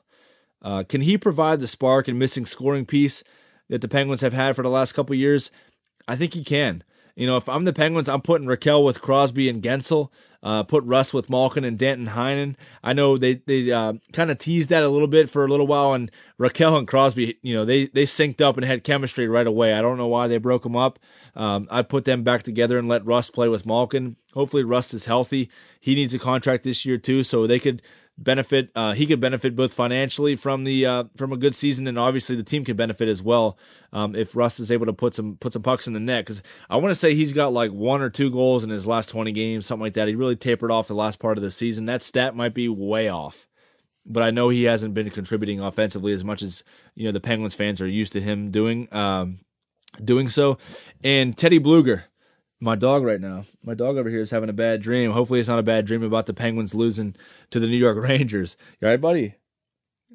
[0.61, 3.23] Uh, can he provide the spark and missing scoring piece
[3.69, 5.53] that the Penguins have had for the last couple years?
[6.09, 6.83] I think he can.
[7.16, 10.11] You know, if I'm the Penguins, I'm putting Rakell with Crosby and Guentzel.
[10.42, 12.55] Uh, put Rust with Malkin and Danton Heinen.
[12.85, 15.66] I know they they uh, kind of teased that a little bit for a little
[15.66, 19.47] while, and Rakell and Crosby, you know, they they synced up and had chemistry right
[19.47, 19.73] away.
[19.73, 21.01] I don't know why they broke them up.
[21.35, 24.16] Um, I put them back together and let Rust play with Malkin.
[24.35, 25.51] Hopefully, Rust is healthy.
[25.81, 27.83] He needs a contract this year too, so they could
[28.18, 28.70] benefit.
[28.74, 32.37] Uh, he could benefit both financially from the uh, from a good season, and obviously
[32.37, 33.59] the team could benefit as well
[33.92, 36.24] um, if Rust is able to put some put some pucks in the net.
[36.24, 39.11] Because I want to say he's got like one or two goals in his last
[39.11, 40.09] twenty games, something like that.
[40.09, 41.87] He really tapered off the last part of the season.
[41.87, 43.48] That stat might be way off.
[44.09, 46.62] But I know he hasn't been contributing offensively as much as
[46.94, 49.38] you know the Penguins fans are used to him doing um,
[50.02, 50.59] doing so.
[51.02, 52.05] And Teddy Blueger,
[52.61, 53.45] my dog right now.
[53.62, 55.12] My dog over here is having a bad dream.
[55.12, 57.14] Hopefully, it's not a bad dream about the Penguins losing
[57.51, 58.57] to the New York Rangers.
[58.81, 59.35] You all right, buddy?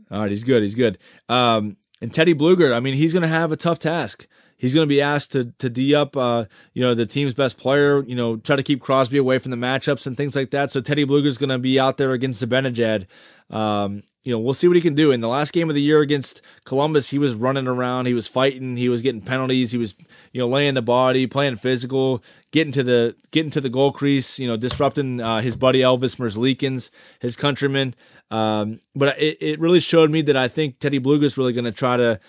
[0.09, 0.61] All right, he's good.
[0.61, 0.97] He's good.
[1.29, 4.27] Um, and Teddy Blueger, I mean, he's going to have a tough task.
[4.57, 7.57] He's going to be asked to to d up, uh, you know, the team's best
[7.57, 8.03] player.
[8.03, 10.69] You know, try to keep Crosby away from the matchups and things like that.
[10.69, 13.07] So Teddy Blueger's going to be out there against Zibanejad,
[13.49, 15.11] um, you know, we'll see what he can do.
[15.11, 18.27] In the last game of the year against Columbus, he was running around, he was
[18.27, 19.95] fighting, he was getting penalties, he was,
[20.31, 24.37] you know, laying the body, playing physical, getting to the getting to the goal crease,
[24.37, 27.95] you know, disrupting uh, his buddy Elvis Merzlikins, his countryman.
[28.29, 31.71] Um, but it, it really showed me that I think Teddy is really going to
[31.71, 32.19] try to,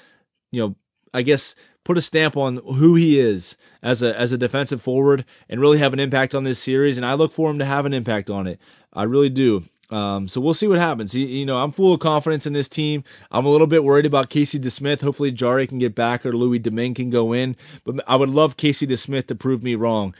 [0.50, 0.74] you know,
[1.14, 5.24] I guess put a stamp on who he is as a as a defensive forward
[5.48, 6.96] and really have an impact on this series.
[6.96, 8.58] And I look for him to have an impact on it.
[8.92, 9.64] I really do.
[9.92, 11.14] Um, so we'll see what happens.
[11.14, 13.04] You know, I'm full of confidence in this team.
[13.30, 15.02] I'm a little bit worried about Casey DeSmith.
[15.02, 17.56] Hopefully, Jarry can get back or Louis Domingue can go in.
[17.84, 20.14] But I would love Casey DeSmith to prove me wrong,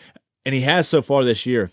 [0.45, 1.71] and he has so far this year.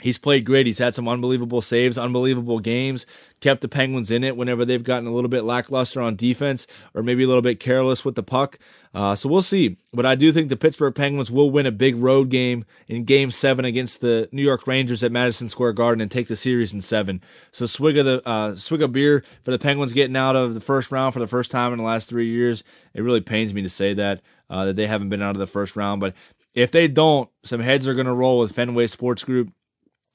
[0.00, 0.66] He's played great.
[0.66, 3.04] He's had some unbelievable saves, unbelievable games,
[3.40, 7.02] kept the Penguins in it whenever they've gotten a little bit lackluster on defense or
[7.02, 8.60] maybe a little bit careless with the puck.
[8.94, 9.76] Uh, so we'll see.
[9.92, 13.32] But I do think the Pittsburgh Penguins will win a big road game in game
[13.32, 16.80] seven against the New York Rangers at Madison Square Garden and take the series in
[16.80, 17.20] seven.
[17.50, 20.60] So swig of the uh, swig of beer for the Penguins getting out of the
[20.60, 22.62] first round for the first time in the last three years.
[22.94, 25.46] It really pains me to say that, uh, that they haven't been out of the
[25.48, 26.00] first round.
[26.00, 26.14] But
[26.54, 29.52] if they don't, some heads are going to roll with Fenway Sports Group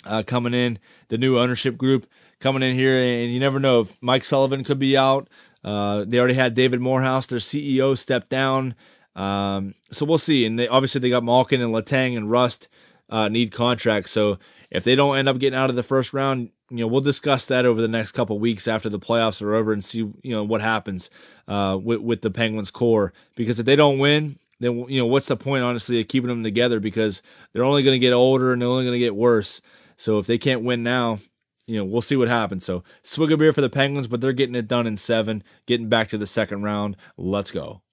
[0.06, 2.08] uh, coming in, the new ownership group
[2.39, 5.30] coming in here, and you never know if Mike Sullivan could be out.
[5.63, 8.76] Uh, they already had David Morehouse, their CEO, step down.
[9.16, 10.46] Um, so we'll see.
[10.46, 12.68] And they obviously they got Malkin and Letang and Rust
[13.10, 14.12] uh, need contracts.
[14.12, 14.39] So
[14.72, 17.46] if they don't end up getting out of the first round, you know we'll discuss
[17.48, 20.44] that over the next couple weeks after the playoffs are over and see you know
[20.44, 21.10] what happens
[21.48, 23.13] uh, with with the Penguins core.
[23.36, 26.44] Because if they don't win, then you know what's the point honestly of keeping them
[26.44, 29.62] together because they're only going to get older and they're only going to get worse.
[30.04, 31.20] So if they can't win now,
[31.66, 32.66] you know, we'll see what happens.
[32.66, 35.88] So swig a beer for the Penguins, but they're getting it done in seven, getting
[35.88, 36.98] back to the second round.
[37.16, 37.84] Let's go.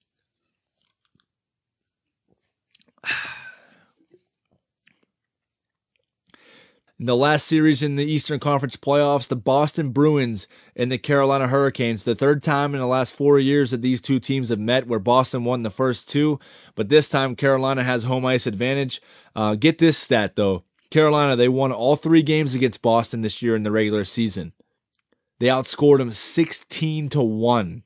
[6.99, 11.47] In the last series in the Eastern Conference playoffs, the Boston Bruins and the Carolina
[11.47, 14.85] Hurricanes, the third time in the last four years that these two teams have met,
[14.85, 16.39] where Boston won the first two,
[16.75, 19.01] but this time Carolina has home ice advantage.
[19.33, 23.55] Uh, get this stat though Carolina, they won all three games against Boston this year
[23.55, 24.53] in the regular season.
[25.39, 27.83] They outscored them 16 to 1.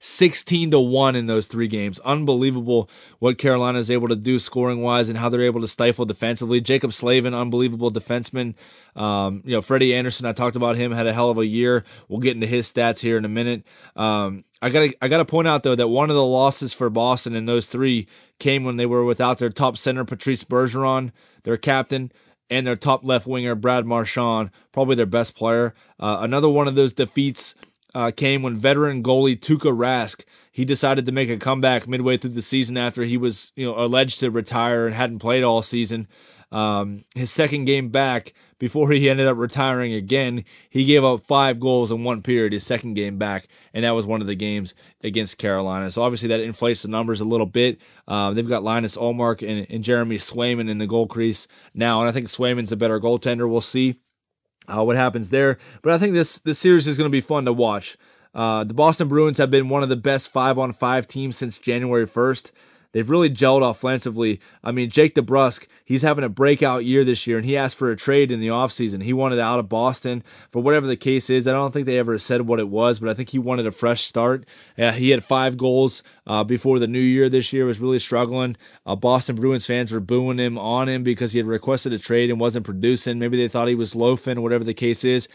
[0.00, 2.00] 16 to 1 in those three games.
[2.00, 6.04] Unbelievable what Carolina is able to do scoring wise and how they're able to stifle
[6.04, 6.60] defensively.
[6.60, 8.54] Jaccob Slavin, unbelievable defenseman.
[8.96, 11.84] Um, you know, Freddie Andersen, I talked about him, had a hell of a year.
[12.08, 13.64] We'll get into his stats here in a minute.
[13.94, 17.34] Um, I gotta I gotta point out though that one of the losses for Boston
[17.34, 18.06] in those three
[18.38, 21.10] came when they were without their top center Patrice Bergeron,
[21.42, 22.12] their captain,
[22.48, 25.74] and their top left winger Brad Marchand, probably their best player.
[25.98, 27.56] Uh, another one of those defeats
[27.92, 30.22] uh, came when veteran goalie Tuukka Rask
[30.52, 33.76] he decided to make a comeback midway through the season after he was you know
[33.76, 36.06] alleged to retire and hadn't played all season.
[36.52, 41.58] Um, his second game back before he ended up retiring again, he gave up five
[41.58, 42.52] goals in one period.
[42.52, 45.90] His second game back, and that was one of the games against Carolina.
[45.90, 47.80] So obviously that inflates the numbers a little bit.
[48.06, 52.08] Uh, they've got Linus Ullmark and, and Jeremy Swayman in the goal crease now, and
[52.08, 53.50] I think Swayman's a better goaltender.
[53.50, 53.98] We'll see
[54.68, 55.58] uh, what happens there.
[55.80, 57.96] But I think this this series is going to be fun to watch.
[58.34, 61.58] Uh, the Boston Bruins have been one of the best five on five teams since
[61.58, 62.50] January 1st.
[62.92, 64.38] They've really gelled offensively.
[64.62, 67.90] I mean, Jake DeBrusk, he's having a breakout year this year, and he asked for
[67.90, 69.02] a trade in the offseason.
[69.02, 71.48] He wanted out of Boston for whatever the case is.
[71.48, 73.72] I don't think they ever said what it was, but I think he wanted a
[73.72, 74.44] fresh start.
[74.78, 78.56] Uh, he had five goals uh, before the new year this year, was really struggling.
[78.84, 82.30] Uh, Boston Bruins fans were booing him on him because he had requested a trade
[82.30, 83.18] and wasn't producing.
[83.18, 85.28] Maybe they thought he was loafing, whatever the case is.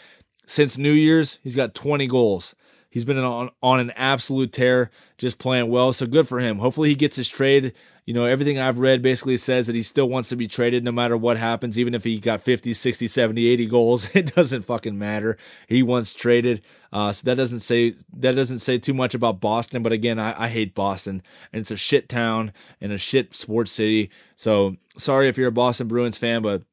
[0.46, 2.56] Since New Year's, he's got 20 goals.
[2.90, 5.94] He's been on, on an absolute tear, just playing well.
[5.94, 6.60] So good for him.
[6.60, 7.74] Hopefully he gets his trade.
[8.06, 10.94] You know, everything I've read basically says that he still wants to be traded no
[10.94, 14.10] matter what happens, even if he got 50, 60, 70, 80 goals.
[14.16, 15.38] It doesn't fucking matter.
[15.68, 16.62] He wants traded.
[16.94, 19.84] Uh, so that doesn't say that doesn't say too much about Boston.
[19.84, 21.22] But again, I, I hate Boston,
[21.52, 24.10] and it's a shit town and a shit sports city.
[24.36, 26.64] So sorry if you're a Boston Bruins fan, but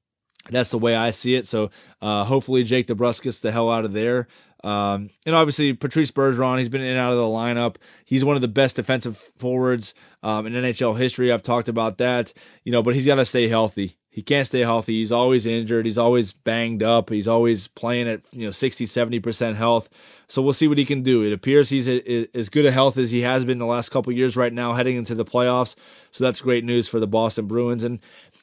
[0.51, 1.47] that's the way I see it.
[1.47, 4.29] So uh, hopefully Jake DeBrusk gets the hell out of there.
[4.65, 7.77] Um, and obviously Patrice Bergeron, he's been in and out of the lineup.
[8.05, 11.31] He's one of the best defensive forwards um, in NHL history.
[11.31, 12.33] I've talked about that,
[12.65, 13.99] you know, but he's got to stay healthy.
[14.09, 15.01] He can't stay healthy.
[15.01, 15.85] He's always injured.
[15.85, 17.11] He's always banged up.
[17.11, 19.91] He's always playing at, you know, 60, 70% health.
[20.29, 21.25] So we'll see what he can do.
[21.25, 24.13] It appears he's a, as good a health as he has been the last couple
[24.13, 25.75] years right now heading into the playoffs.
[26.13, 27.83] So that's great news for the Boston Bruins.
[27.83, 27.99] And,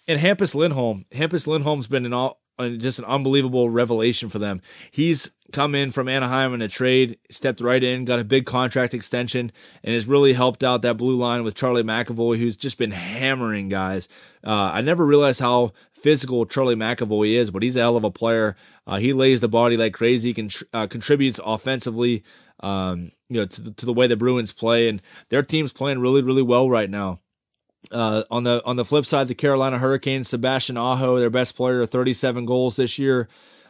[0.10, 1.06] and Hampus Lindholm.
[1.14, 4.62] Hampus Lindholm's been an all, just an unbelievable revelation for them.
[4.92, 8.94] He's come in from Anaheim in a trade, stepped right in, got a big contract
[8.94, 9.52] extension,
[9.84, 13.70] and has really helped out that blue line with Charlie McAvoy, who's just been hammering
[13.70, 14.08] guys.
[14.46, 18.12] Uh, I never realized how physical Charlie McAvoy is, but he's a hell of a
[18.12, 18.56] player.
[18.88, 22.24] Uh, he lays the body like crazy, can, uh, contributes offensively,
[22.62, 26.00] um, you know, to the, to the way the Bruins play, and their team's playing
[26.00, 27.20] really, really well right now.
[27.90, 31.86] Uh, on the on the flip side, the Carolina Hurricanes, Sebastian Aho, their best player,
[31.86, 33.28] 37 goals this year.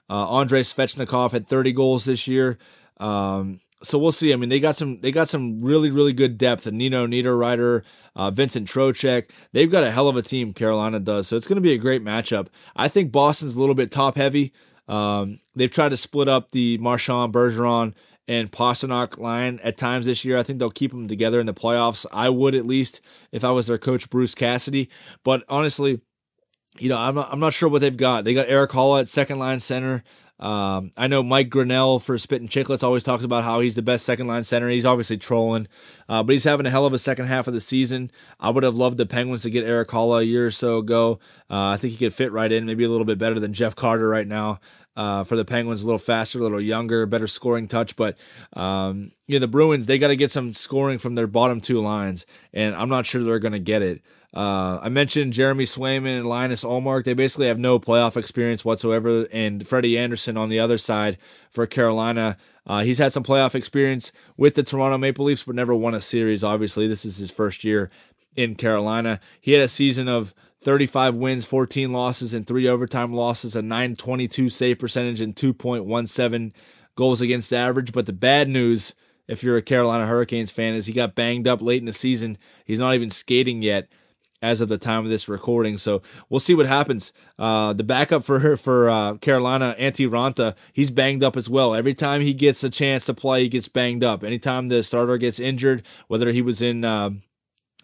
[0.09, 2.57] Uh, Andrei Svechnikov had 30 goals this year.
[2.97, 4.31] Um, so we'll see.
[4.33, 6.67] I mean, they got some they got some really really good depth.
[6.67, 7.83] And Nino Niederreiter,
[8.15, 10.53] uh, Vincent Trocheck, they've got a hell of a team.
[10.53, 11.27] Carolina does.
[11.27, 12.47] So it's going to be a great matchup.
[12.75, 14.53] I think Boston's a little bit top heavy.
[14.87, 17.93] Um, they've tried to split up the Marchand Bergeron
[18.31, 20.37] and Pastrnak line at times this year.
[20.37, 22.05] I think they'll keep them together in the playoffs.
[22.13, 23.01] I would at least
[23.33, 24.89] if I was their coach, Bruce Cassidy.
[25.25, 25.99] But honestly,
[26.79, 28.23] you know, I'm not, I'm not sure what they've got.
[28.23, 30.01] They got Erik Haula at second line center.
[30.39, 34.05] Um, I know Mike Grinnell for Spittin' Chicklets always talks about how he's the best
[34.05, 34.69] second line center.
[34.69, 35.67] He's obviously trolling,
[36.09, 38.09] uh, but he's having a hell of a second half of the season.
[38.39, 41.19] I would have loved the Penguins to get Erik Haula a year or so ago.
[41.47, 43.75] Uh, I think he could fit right in, maybe a little bit better than Jeff
[43.75, 44.59] Carter right now.
[44.93, 47.95] Uh, for the Penguins, a little faster, a little younger, better scoring touch.
[47.95, 48.17] But
[48.51, 51.81] um, you know, the Bruins, they got to get some scoring from their bottom two
[51.81, 54.01] lines, and I'm not sure they're going to get it.
[54.33, 57.03] Uh, I mentioned Jeremy Swayman and Linus Ullmark.
[57.03, 59.27] They basically have no playoff experience whatsoever.
[59.31, 61.17] And Freddie Andersen on the other side
[61.49, 62.37] for Carolina.
[62.65, 66.01] Uh, he's had some playoff experience with the Toronto Maple Leafs, but never won a
[66.01, 66.43] series.
[66.43, 67.89] Obviously, this is his first year
[68.35, 69.19] in Carolina.
[69.41, 74.49] He had a season of 35 wins, 14 losses, and three overtime losses, a 922
[74.49, 76.51] save percentage, and 2.17
[76.95, 77.91] goals against average.
[77.91, 78.93] But the bad news,
[79.27, 82.37] if you're a Carolina Hurricanes fan, is he got banged up late in the season.
[82.65, 83.89] He's not even skating yet
[84.41, 85.77] as of the time of this recording.
[85.77, 87.13] So we'll see what happens.
[87.37, 91.75] Uh, the backup for her for uh, Carolina, Antti Raanta, he's banged up as well.
[91.75, 94.23] Every time he gets a chance to play, he gets banged up.
[94.23, 97.11] Anytime the starter gets injured, whether he was in, uh,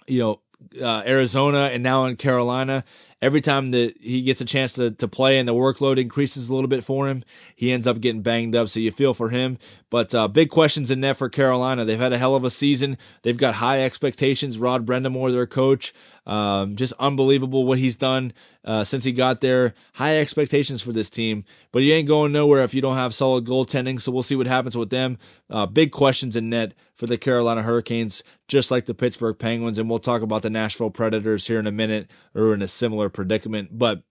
[0.08, 0.42] you know,
[0.82, 2.84] uh, Arizona and now in Carolina,
[3.22, 6.54] every time that he gets a chance to, to play and the workload increases a
[6.54, 7.24] little bit for him,
[7.56, 8.70] he ends up getting banged up.
[8.70, 9.58] So you feel for him.
[9.89, 11.86] But uh, big questions in net for Carolina.
[11.86, 12.98] They've had a hell of a season.
[13.24, 14.60] They've got high expectations.
[14.60, 15.93] Rod Brind'Amour, their coach,
[16.26, 18.34] um, just unbelievable what he's done
[18.65, 19.74] uh, since he got there.
[19.93, 23.46] High expectations for this team, but he ain't going nowhere if you don't have solid
[23.46, 24.02] goaltending.
[24.02, 25.17] So we'll see what happens with them.
[25.50, 29.89] Uh, big questions in net for the Carolina Hurricanes, just like the Pittsburgh Penguins, and
[29.89, 33.77] we'll talk about the Nashville Predators here in a minute, or in a similar predicament.
[33.77, 34.03] But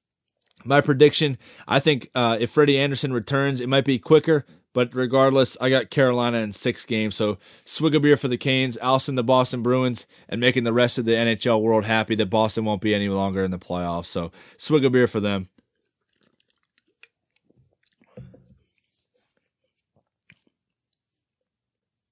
[0.65, 4.45] my prediction, I think uh, if Freddie Andersen returns, it might be quicker.
[4.73, 7.15] But regardless, I got Carolina in six games.
[7.15, 10.99] So swig a beer for the Canes, ousting the Boston Bruins, and making the rest
[10.99, 14.05] of the NHL world happy that Boston won't be any longer in the playoffs.
[14.05, 15.49] So swig a beer for them.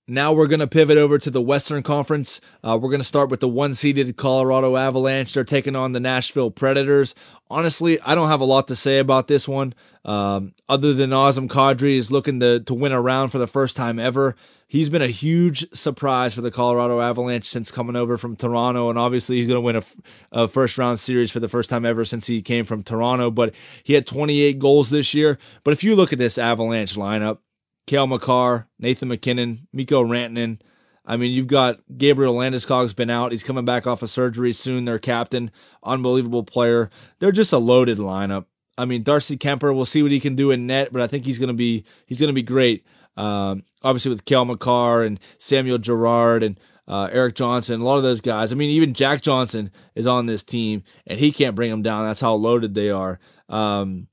[0.06, 2.38] Now we're going to pivot over to the Western Conference.
[2.62, 5.32] Uh, we're going to start with the one seeded Colorado Avalanche.
[5.32, 7.14] They're taking on the Nashville Predators.
[7.48, 9.72] Honestly, I don't have a lot to say about this one.
[10.04, 13.78] Um, other than Nazem Kadri is looking to, to win a round for the first
[13.78, 14.36] time ever.
[14.68, 18.90] He's been a huge surprise for the Colorado Avalanche since coming over from Toronto.
[18.90, 21.86] And obviously, he's going to win a, a first round series for the first time
[21.86, 23.30] ever since he came from Toronto.
[23.30, 25.38] But he had 28 goals this year.
[25.62, 27.38] But if you look at this Avalanche lineup,
[27.86, 30.60] Cale Makar, Nathan MacKinnon, Mikko Rantanen.
[31.06, 33.32] I mean, you've got Gabriel Landeskog's been out.
[33.32, 34.86] He's coming back off of surgery soon.
[34.86, 35.50] Their captain,
[35.82, 36.88] unbelievable player.
[37.18, 38.46] They're just a loaded lineup.
[38.78, 41.26] I mean, Darcy Kuemper, we'll see what he can do in net, but I think
[41.26, 42.84] he's gonna be he's gonna be great.
[43.16, 48.02] Um, obviously with Cale Makar and Samuel Girard and uh, Erik Johnson, a lot of
[48.02, 48.52] those guys.
[48.52, 52.04] I mean, even Jack Johnson is on this team, and he can't bring them down.
[52.04, 53.20] That's how loaded they are.
[53.48, 54.08] Um,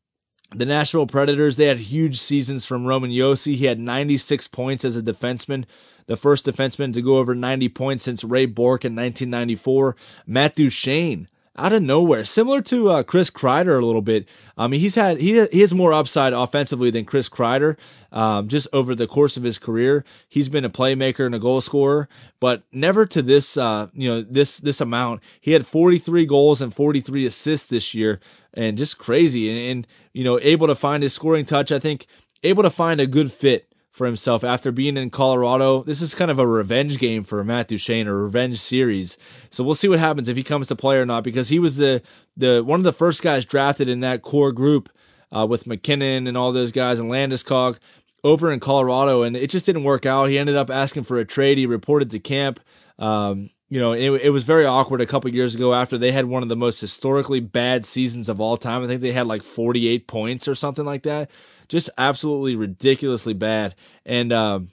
[0.54, 3.56] the Nashville Predators, they had huge seasons from Roman Josi.
[3.56, 5.66] He had 96 points as a defenseman,
[6.08, 9.96] the first defenseman to go over 90 points since Ray Bourque in 1994.
[10.28, 14.28] Matt Duchene, out of nowhere, similar to uh, Chris Kreider a little bit.
[14.58, 17.78] I mean, he's had he he has more upside offensively than Chris Kreider.
[18.12, 21.62] Um, just over the course of his career, he's been a playmaker and a goal
[21.62, 22.08] scorer,
[22.40, 25.22] but never to this uh, you know this this amount.
[25.40, 28.20] He had 43 goals and 43 assists this year,
[28.54, 29.50] and just crazy.
[29.50, 31.72] And, and you know, able to find his scoring touch.
[31.72, 32.08] I think
[32.44, 35.84] able to find a good fit for himself after being in Colorado.
[35.84, 39.18] This is kind of a revenge game for Matt Duchene, a revenge series.
[39.50, 41.78] So we'll see what happens if he comes to play or not, because he was
[41.78, 42.02] the
[42.36, 44.90] the one of the first guys drafted in that core group
[45.32, 47.78] uh, with MacKinnon and all those guys and Landeskog
[48.24, 50.30] over in Colorado, and it just didn't work out.
[50.30, 51.58] He ended up asking for a trade.
[51.58, 52.60] He reported to camp.
[53.00, 56.26] Um, you know, it, it was very awkward a couple years ago after they had
[56.26, 58.84] one of the most historically bad seasons of all time.
[58.84, 61.32] I think they had like 48 points or something like that
[61.72, 63.76] just absolutely ridiculously bad.
[64.06, 64.72] And um,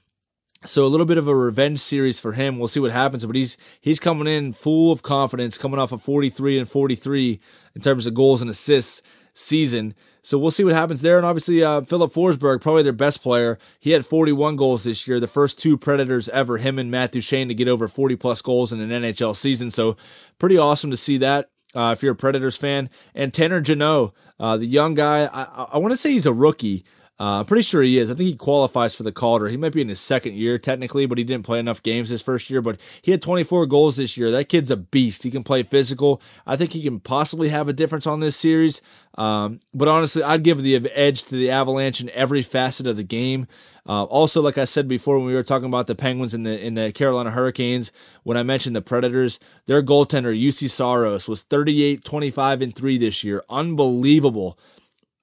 [0.66, 2.58] so a little bit of a revenge series for him.
[2.58, 6.02] We'll see what happens, but he's he's coming in full of confidence, coming off of
[6.02, 7.40] 43 and 43
[7.76, 9.00] in terms of goals and assists
[9.32, 9.94] season.
[10.22, 11.16] So we'll see what happens there.
[11.16, 13.56] And obviously, uh, Filip Forsberg, probably their best player.
[13.78, 17.46] He had 41 goals this year, the first two Predators ever, him and Matt Duchene,
[17.46, 19.70] to get over 40 plus goals in an NHL season.
[19.70, 19.96] So
[20.40, 22.90] pretty awesome to see that uh, if you're a Predators fan.
[23.14, 26.84] And Tanner Jeannot, uh, the young guy, I, I want to say he's a rookie.
[27.20, 28.12] Uh, I'm pretty sure he is.
[28.12, 29.48] I think he qualifies for the Calder.
[29.48, 32.22] He might be in his second year technically, but he didn't play enough games his
[32.22, 32.62] first year.
[32.62, 34.30] But he had 24 goals this year.
[34.30, 35.24] That kid's a beast.
[35.24, 36.22] He can play physical.
[36.46, 38.80] I think he can possibly have a difference on this series.
[39.16, 43.02] Um, but honestly, I'd give the edge to the Avalanche in every facet of the
[43.02, 43.48] game.
[43.84, 46.64] Uh, also, like I said before, when we were talking about the Penguins and the
[46.64, 47.90] in the Carolina Hurricanes,
[48.22, 53.24] when I mentioned the Predators, their goaltender Juuse Saros was 38, 25, and three this
[53.24, 53.42] year.
[53.48, 54.56] Unbelievable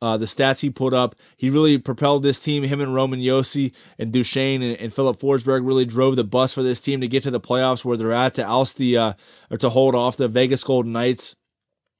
[0.05, 1.15] uh, the stats he put up.
[1.35, 2.61] He really propelled this team.
[2.61, 6.61] Him and Roman Josi and Duchene and, and Filip Forsberg really drove the bus for
[6.61, 9.13] this team to get to the playoffs where they're at to oust the uh,
[9.49, 11.35] or to hold off the Vegas Golden Knights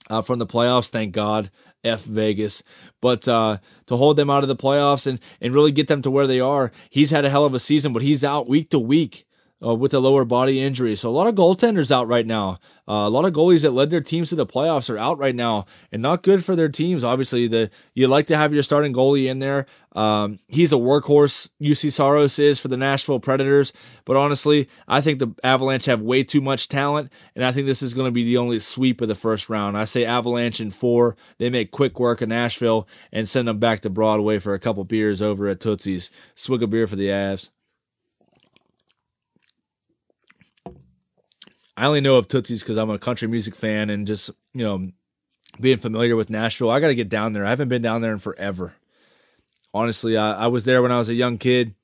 [0.08, 0.90] uh, from the playoffs.
[0.90, 1.50] Thank God,
[1.84, 2.62] F Vegas.
[3.02, 6.12] But uh, to hold them out of the playoffs and and really get them to
[6.12, 7.92] where they are, he's had a hell of a season.
[7.92, 9.26] But he's out week to week
[9.66, 10.96] uh, with a lower body injury.
[10.96, 12.60] So a lot of goaltenders out right now.
[12.88, 15.34] Uh, a lot of goalies that led their teams to the playoffs are out right
[15.34, 17.04] now, and not good for their teams.
[17.04, 19.66] Obviously, the you like to have your starting goalie in there.
[19.94, 21.50] Um, he's a workhorse.
[21.60, 26.24] Juuse Saros is for the Nashville Predators, but honestly, I think the Avalanche have way
[26.24, 29.08] too much talent, and I think this is going to be the only sweep of
[29.08, 29.78] the first round.
[29.78, 31.16] I say Avalanche in four.
[31.40, 34.84] They make quick work of Nashville and send them back to Broadway for a couple
[34.84, 36.12] beers over at Tootsie's.
[36.36, 37.50] Swig a beer for the Avs.
[41.78, 44.92] I only know of Tootsie's because I'm a country music fan and just, you know,
[45.60, 46.70] being familiar with Nashville.
[46.70, 47.46] I got to get down there.
[47.46, 48.76] I haven't been down there in forever.
[49.74, 51.76] Honestly, I, I, was there when I was a young kid.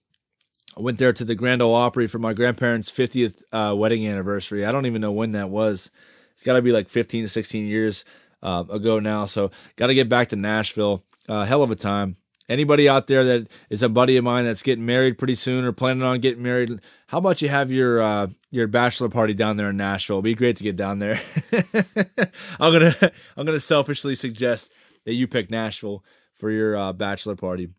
[0.78, 4.66] I went there to the Grand Ole Opry for my grandparents' 50th uh, wedding anniversary.
[4.66, 5.92] I don't even know when that was.
[6.34, 8.06] It's got to be like 15 to 16 years
[8.42, 9.26] uh, ago now.
[9.26, 11.04] So, got to get back to Nashville.
[11.28, 12.16] Uh, hell of a time
[12.52, 15.72] anybody out there that is a buddy of mine that's getting married pretty soon or
[15.72, 19.70] planning on getting married, how about you have your uh, your bachelor party down there
[19.70, 20.18] in Nashville?
[20.18, 21.20] It'd be great to get down there.
[22.60, 22.96] I'm gonna
[23.38, 24.72] I'm gonna selfishly suggest
[25.06, 26.04] that you pick Nashville
[26.36, 27.70] for your uh, bachelor party.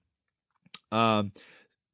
[0.91, 1.33] Um,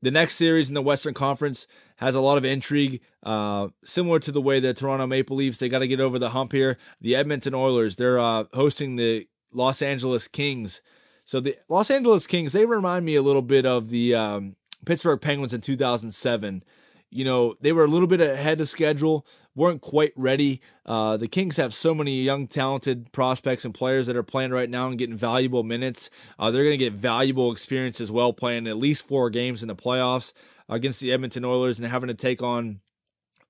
[0.00, 1.66] the next series in the Western Conference
[1.96, 5.58] has a lot of intrigue, uh, similar to the way the Toronto Maple Leafs.
[5.58, 6.78] They got to get over the hump here.
[7.00, 10.80] The Edmonton Oilers they're uh, hosting the Los Angeles Kings.
[11.28, 14.56] So the Los Angeles Kings, they remind me a little bit of the um,
[14.86, 16.64] Pittsburgh Penguins in 2007.
[17.10, 20.62] You know, they were a little bit ahead of schedule, weren't quite ready.
[20.86, 24.70] Uh, the Kings have so many young, talented prospects and players that are playing right
[24.70, 26.08] now and getting valuable minutes.
[26.38, 29.68] Uh, they're going to get valuable experience as well, playing at least four games in
[29.68, 30.32] the playoffs
[30.66, 32.80] against the Edmonton Oilers and having to take on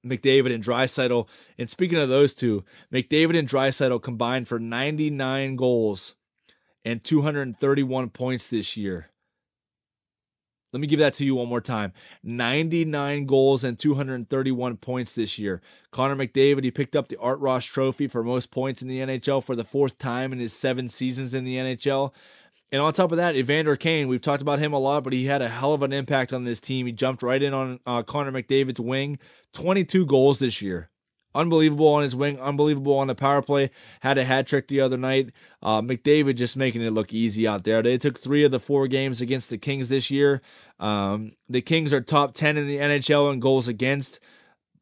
[0.04, 1.28] McDavid and Draisaitl.
[1.56, 6.16] And speaking of those two, McDavid and Draisaitl combined for 99 goals
[6.84, 9.10] and 231 points this year.
[10.72, 15.38] Let me give that to you one more time 99 goals and 231 points this
[15.38, 15.62] year.
[15.90, 19.42] Connor McDavid, he picked up the Art Ross Trophy for most points in the NHL
[19.42, 22.12] for the fourth time in his seven seasons in the NHL.
[22.70, 25.24] And on top of that, Evander Kane, we've talked about him a lot, but he
[25.24, 26.84] had a hell of an impact on this team.
[26.84, 29.18] He jumped right in on uh, Connor McDavid's wing,
[29.54, 30.90] 22 goals this year
[31.38, 33.70] unbelievable on his wing, unbelievable on the power play.
[34.00, 35.30] Had a hat trick the other night.
[35.62, 37.82] Uh, McDavid just making it look easy out there.
[37.82, 40.42] They took three of the four games against the Kings this year.
[40.80, 44.20] Um, the Kings are top 10 in the NHL in goals against,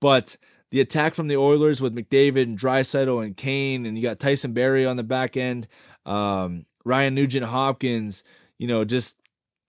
[0.01, 0.37] but
[0.71, 4.53] the attack from the Oilers with McDavid and Draisaitl and Kane, and you got Tyson
[4.53, 5.69] Barrie on the back end,
[6.05, 8.25] um, Ryan Nugent Hopkins,
[8.59, 9.17] you know, just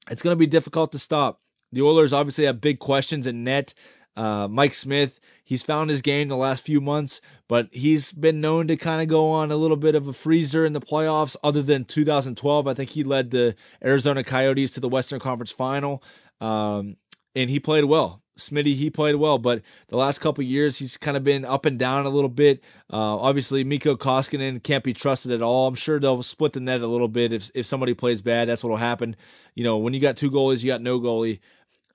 [0.09, 1.41] it's going to be difficult to stop.
[1.71, 3.73] The Oilers obviously have big questions in net.
[4.15, 8.67] Uh, Mike Smith, he's found his game the last few months, but he's been known
[8.67, 11.35] to kind of go on a little bit of a freezer in the playoffs.
[11.43, 16.03] Other than 2012, I think he led the Arizona Coyotes to the Western Conference Final,
[16.41, 16.97] um,
[17.35, 18.21] and he played well.
[18.37, 21.79] Smitty, he played well, but the last couple years he's kind of been up and
[21.79, 22.63] down a little bit.
[22.93, 25.67] Uh, obviously, Mikko Koskinen can't be trusted at all.
[25.67, 28.47] I'm sure they'll split the net a little bit if if somebody plays bad.
[28.47, 29.15] That's what'll happen.
[29.55, 31.39] You know, when you got two goalies, you got no goalie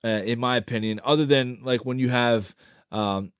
[0.03, 2.55] uh, in my opinion, other than like when you have,
[2.91, 3.31] um,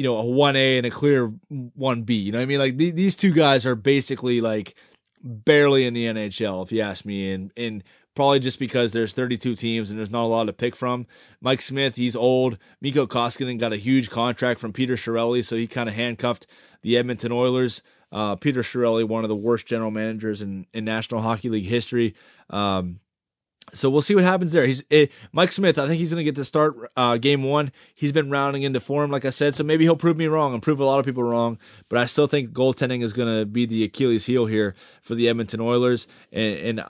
[0.00, 2.24] you know, a 1A and a clear 1B.
[2.24, 2.58] You know what I mean?
[2.58, 4.74] Like th- these two guys are basically like
[5.22, 7.30] barely in the NHL, if you ask me.
[7.34, 7.84] And, and
[8.14, 11.06] probably just because there's 32 teams and there's not a lot to pick from.
[11.42, 12.56] Mike Smith, he's old.
[12.80, 16.46] Mikko Koskinen got a huge contract from Peter Chiarelli, so he kind of handcuffed
[16.80, 17.82] the Edmonton Oilers.
[18.10, 22.14] Uh, Peter Chiarelli, one of the worst general managers in, in National Hockey League history.
[22.48, 23.00] Um,
[23.72, 24.66] so we'll see what happens there.
[24.66, 25.78] He's eh, Mike Smith.
[25.78, 27.72] I think he's going to get to start uh, game one.
[27.94, 29.54] He's been rounding into form, like I said.
[29.54, 31.58] So maybe he'll prove me wrong and prove a lot of people wrong.
[31.88, 35.28] But I still think goaltending is going to be the Achilles heel here for the
[35.28, 36.06] Edmonton Oilers.
[36.32, 36.84] And, and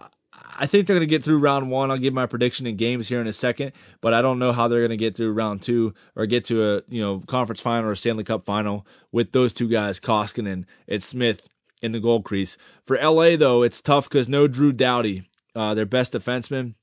[0.57, 1.91] I think they're going to get through round one.
[1.91, 4.69] I'll give my prediction in games here in a second, but I don't know how
[4.69, 7.91] they're going to get through round two or get to a you know conference final
[7.91, 11.49] or Stanley Cup final with those two guys, Koskinen and Smith
[11.83, 12.57] in the goal crease.
[12.85, 15.25] For LA though, it's tough because no Drew Doughty
[15.55, 16.75] uh, their best defenseman.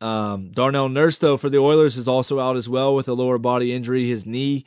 [0.00, 3.38] Um, Darnell Nurse, though, for the Oilers is also out as well with a lower
[3.38, 4.64] body injury, his knee.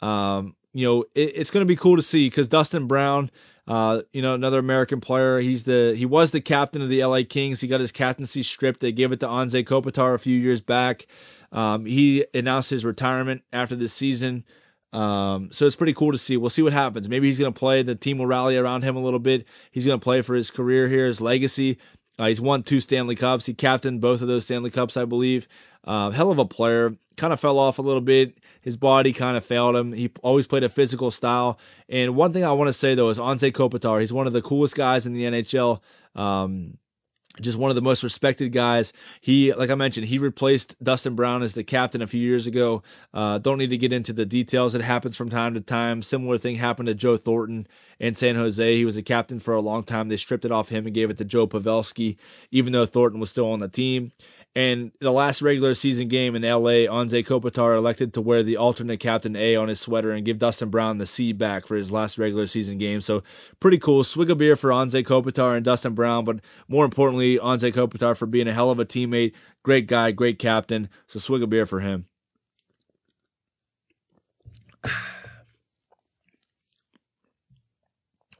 [0.00, 3.30] Um, you know, it, it's going to be cool to see because Dustin Brown,
[3.66, 5.40] uh, you know, another American player.
[5.40, 7.60] He's the he was the captain of the LA Kings.
[7.60, 8.80] He got his captaincy stripped.
[8.80, 11.06] They gave it to Anze Kopitar a few years back.
[11.52, 14.44] Um, he announced his retirement after this season.
[14.92, 16.36] Um, so it's pretty cool to see.
[16.36, 17.08] We'll see what happens.
[17.08, 17.82] Maybe he's going to play.
[17.82, 19.46] The team will rally around him a little bit.
[19.70, 21.78] He's going to play for his career here, his legacy.
[22.20, 23.46] Uh, he's won two Stanley Cups.
[23.46, 25.48] He captained both of those Stanley Cups, I believe.
[25.84, 26.94] Uh, hell of a player.
[27.16, 28.36] Kind of fell off a little bit.
[28.62, 29.94] His body kind of failed him.
[29.94, 31.58] He always played a physical style.
[31.88, 34.00] And one thing I want to say though is Anze Kopitar.
[34.00, 35.80] He's one of the coolest guys in the NHL.
[36.14, 36.76] Um,
[37.40, 38.92] just one of the most respected guys.
[39.20, 42.82] He, like I mentioned, he replaced Dustin Brown as the captain a few years ago.
[43.12, 44.74] Uh, don't need to get into the details.
[44.74, 46.02] It happens from time to time.
[46.02, 47.66] Similar thing happened to Joe Thornton
[47.98, 48.76] in San Jose.
[48.76, 50.08] He was a captain for a long time.
[50.08, 52.16] They stripped it off him and gave it to Joe Pavelski,
[52.50, 54.12] even though Thornton was still on the team.
[54.56, 58.98] And the last regular season game in LA, Anze Kopitar elected to wear the alternate
[58.98, 62.18] captain A on his sweater and give Dustin Brown the C back for his last
[62.18, 63.00] regular season game.
[63.00, 63.22] So
[63.60, 64.02] pretty cool.
[64.02, 68.26] Swig a beer for Anze Kopitar and Dustin Brown, but more importantly, Anze Kopitar for
[68.26, 70.88] being a hell of a teammate, great guy, great captain.
[71.06, 72.06] So swig a beer for him.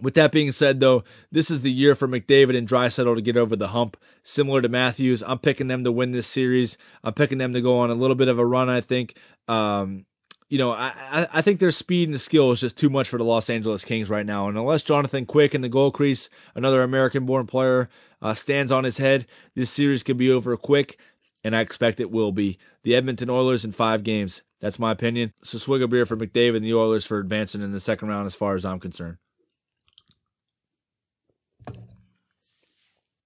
[0.01, 3.37] With that being said, though, this is the year for McDavid and Draisaitl to get
[3.37, 3.97] over the hump.
[4.23, 6.79] Similar to Matthews, I'm picking them to win this series.
[7.05, 8.69] I'm picking them to go on a little bit of a run.
[8.69, 9.17] I think,
[9.49, 10.07] um,
[10.49, 13.25] you know, I, I think their speed and skill is just too much for the
[13.25, 14.49] Los Angeles Kings right now.
[14.49, 17.89] And unless Jonathan Quick in the goal crease, another American-born player,
[18.21, 20.99] uh, stands on his head, this series could be over quick,
[21.45, 22.59] and I expect it will be.
[22.83, 24.43] The Edmonton Oilers in five games.
[24.61, 25.33] That's my opinion.
[25.43, 28.27] So swig a beer for McDavid and the Oilers for advancing in the second round,
[28.27, 29.19] as far as I'm concerned.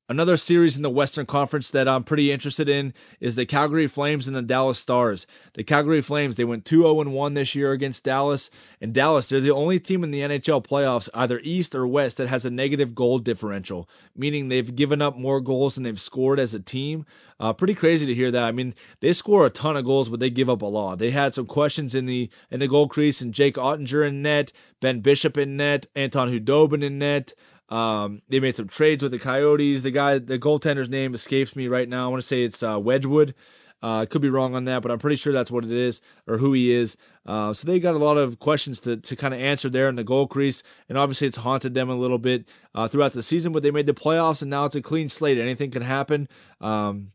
[0.07, 4.27] Another series in the Western Conference that I'm pretty interested in is the Calgary Flames
[4.27, 5.27] and the Dallas Stars.
[5.55, 8.51] The Calgary Flames, they went 2 0 1 this year against Dallas.
[8.83, 12.29] And Dallas, they're the only team in the NHL playoffs, either East or West, that
[12.29, 16.53] has a negative goal differential, meaning they've given up more goals than they've scored as
[16.53, 17.07] a team.
[17.41, 18.45] Uh, pretty crazy to hear that.
[18.45, 20.99] I mean, they score a ton of goals, but they give up a lot.
[20.99, 24.53] They had some questions in the in the goal crease, and Jake Oettinger in net,
[24.81, 27.33] Ben Bishop in net, Anton Khudobin in net.
[27.69, 29.83] Um, they made some trades with the Coyotes.
[29.83, 32.05] The guy, the goaltender's name escapes me right now.
[32.05, 33.35] I want to say it's uh, Wedgewood.
[33.83, 36.39] Uh, could be wrong on that, but I'm pretty sure that's what it is or
[36.39, 36.97] who he is.
[37.27, 39.97] Uh, so they got a lot of questions to, to kind of answer there in
[39.97, 43.53] the goal crease, and obviously it's haunted them a little bit uh, throughout the season.
[43.53, 45.37] But they made the playoffs, and now it's a clean slate.
[45.37, 46.29] Anything can happen.
[46.63, 47.13] Um,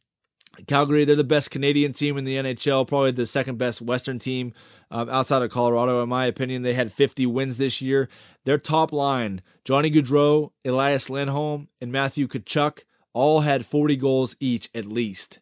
[0.67, 4.53] Calgary, they're the best Canadian team in the NHL, probably the second best Western team
[4.91, 6.61] um, outside of Colorado, in my opinion.
[6.61, 8.09] They had 50 wins this year.
[8.45, 12.83] Their top line, Johnny Gaudreau, Elias Lindholm, and Matthew Tkachuk,
[13.13, 15.39] all had 40 goals each at least.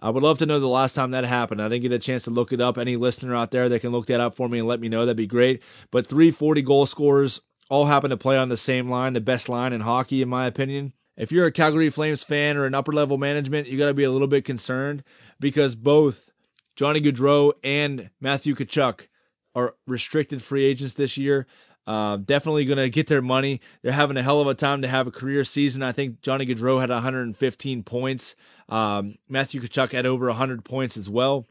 [0.00, 1.62] I would love to know the last time that happened.
[1.62, 2.76] I didn't get a chance to look it up.
[2.76, 5.06] Any listener out there that can look that up for me and let me know,
[5.06, 5.62] that'd be great.
[5.90, 7.40] But three 40 goal scorers
[7.70, 10.46] all happen to play on the same line, the best line in hockey, in my
[10.46, 13.94] opinion if you're a Calgary Flames fan or an upper level management, you got to
[13.94, 15.02] be a little bit concerned
[15.40, 16.32] because both
[16.76, 19.08] Johnny Gaudreau and Matthew Tkachuk
[19.54, 21.46] are restricted free agents this year.
[21.86, 23.60] Uh, definitely going to get their money.
[23.82, 25.82] They're having a hell of a time to have a career season.
[25.82, 28.34] I think Johnny Gaudreau had 115 points.
[28.68, 31.46] Um, Matthew Tkachuk had over 100 points as well.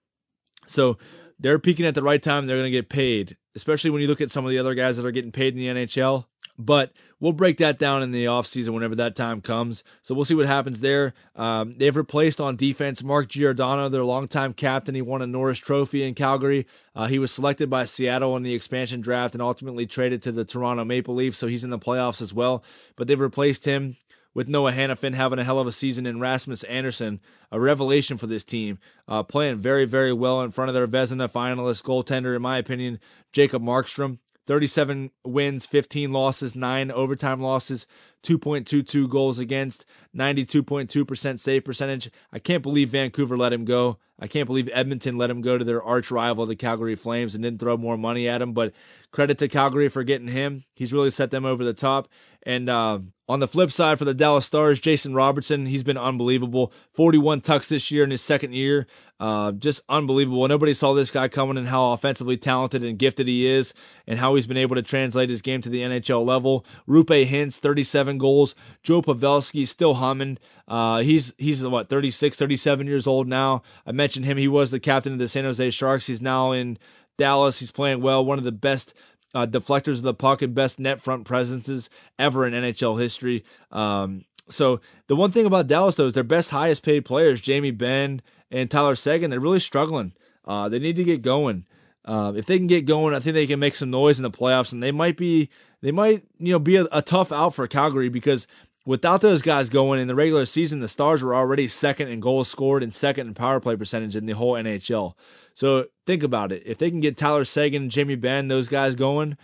[0.66, 0.98] So
[1.40, 2.48] they're peaking at the right time.
[2.48, 4.98] They're going to get paid, especially when you look at some of the other guys
[4.98, 6.26] that are getting paid in the NHL.
[6.58, 9.84] But we'll break that down in the offseason whenever that time comes.
[10.02, 11.14] So we'll see what happens there.
[11.36, 14.94] Um, they've replaced on defense Mark Giordano, their longtime captain.
[14.94, 16.68] He won a Norris Trophy in Calgary.
[16.96, 20.46] Uh, he was selected by Seattle in the expansion draft and ultimately traded to the
[20.46, 22.64] Toronto Maple Leafs, so he's in the playoffs as well.
[22.96, 23.98] But they've replaced him
[24.34, 27.20] with Noah Hanifin having a hell of a season and Rasmus Andersson,
[27.52, 31.32] a revelation for this team, uh, playing very, very well in front of their Vezina
[31.32, 33.00] finalist goaltender, in my opinion,
[33.32, 34.20] Jacob Markstrom.
[34.46, 37.88] 37 wins, 15 losses, 9 overtime losses,
[38.24, 42.10] 2.22 goals against, 92.2% save percentage.
[42.32, 44.00] I can't believe Vancouver let him go.
[44.20, 47.44] I can't believe Edmonton let him go to their arch rival, the Calgary Flames, and
[47.44, 48.54] didn't throw more money at him.
[48.54, 48.74] But
[49.12, 50.64] credit to Calgary for getting him.
[50.76, 52.08] He's really set them over the top.
[52.46, 56.74] And uh, on the flip side for the Dallas Stars, Jason Robertson, he's been unbelievable.
[56.92, 58.86] 41 tucks this year in his second year.
[59.20, 60.46] Uh, just unbelievable.
[60.48, 63.74] Nobody saw this guy coming and how offensively talented and gifted he is
[64.06, 66.66] and how he's been able to translate his game to the NHL level.
[66.88, 68.56] Roope Hintz, 37 goals.
[68.82, 70.38] Joe Pavelski still humming.
[70.68, 73.62] Uh, he's he's what 36, 37 years old now.
[73.86, 74.38] I mentioned him.
[74.38, 76.08] He was the captain of the San Jose Sharks.
[76.08, 76.78] He's now in
[77.18, 77.60] Dallas.
[77.60, 78.26] He's playing well.
[78.26, 78.94] One of the best
[79.34, 83.44] uh, deflectors of the puck and best net front presences ever in NHL history.
[83.72, 87.72] Um, so the one thing about Dallas though is their best highest paid players, Jamie
[87.72, 90.14] Benn and Tyler Seguin, they're really struggling.
[90.46, 91.66] Uh, they need to get going.
[92.06, 94.32] Uh, if they can get going, I think they can make some noise in the
[94.32, 95.50] playoffs, and they might be
[95.84, 98.48] they might you know be a, a tough out for Calgary because
[98.86, 102.48] without those guys going in the regular season, the Stars were already second in goals
[102.50, 105.14] scored and second in power play percentage in the whole NHL.
[105.54, 106.64] So think about it.
[106.66, 109.38] If they can get Tyler Seguin, Jamie Benn, those guys going,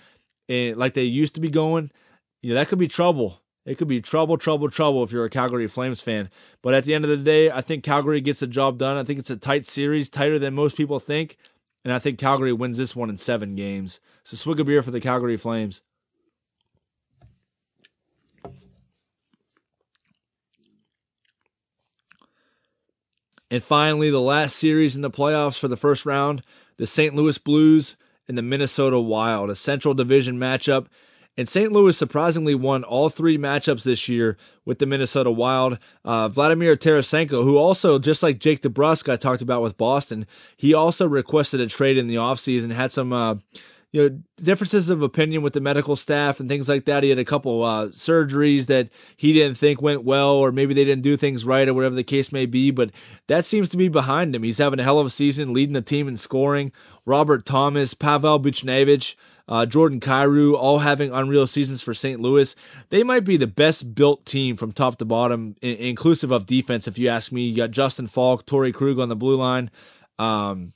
[0.47, 1.91] and like they used to be going,
[2.41, 3.41] you know, that could be trouble.
[3.65, 6.29] It could be trouble, trouble, trouble if you're a Calgary Flames fan.
[6.63, 8.97] But at the end of the day, I think Calgary gets the job done.
[8.97, 11.37] I think it's a tight series, tighter than most people think.
[11.83, 13.99] And I think Calgary wins this one in seven games.
[14.23, 15.81] So swig a beer for the Calgary Flames.
[23.51, 26.41] And finally, the last series in the playoffs for the first round
[26.77, 27.13] the St.
[27.13, 27.97] Louis Blues
[28.27, 30.85] and the Minnesota Wild, a Central Division matchup.
[31.35, 31.71] And St.
[31.71, 35.79] Louis surprisingly won all three matchups this year with the Minnesota Wild.
[36.05, 40.25] Uh, Vladimir Tarasenko, who also, just like Jake DeBrusk I talked about with Boston,
[40.57, 43.35] he also requested a trade in the offseason, had some uh,
[43.91, 47.03] you know differences of opinion with the medical staff and things like that.
[47.03, 50.85] He had a couple uh, surgeries that he didn't think went well, or maybe they
[50.85, 52.71] didn't do things right, or whatever the case may be.
[52.71, 52.91] But
[53.27, 54.43] that seems to be behind him.
[54.43, 56.71] He's having a hell of a season, leading the team in scoring.
[57.05, 59.15] Robert Thomas, Pavel Buchnevich,
[59.47, 62.19] uh, Jordan Kyrou, all having unreal seasons for St.
[62.19, 62.55] Louis.
[62.89, 66.87] They might be the best built team from top to bottom, in- inclusive of defense.
[66.87, 69.71] If you ask me, you got Justin Faulk, Torey Krug on the blue line.
[70.19, 70.73] Um,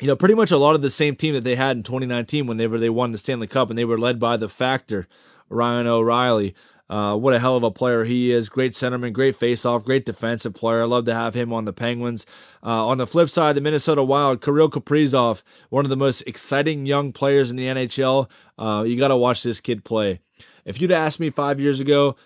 [0.00, 2.46] you know, pretty much a lot of the same team that they had in 2019
[2.46, 5.06] whenever they won the Stanley Cup, and they were led by the factor,
[5.48, 6.54] Ryan O'Reilly.
[6.90, 8.48] Uh, what a hell of a player he is.
[8.48, 10.82] Great centerman, great faceoff, great defensive player.
[10.82, 12.26] I love to have him on the Penguins.
[12.62, 16.84] Uh, on the flip side, the Minnesota Wild, Kirill Kaprizov, one of the most exciting
[16.84, 18.28] young players in the NHL.
[18.58, 20.20] Uh, you got to watch this kid play.
[20.64, 22.16] If you'd asked me five years ago,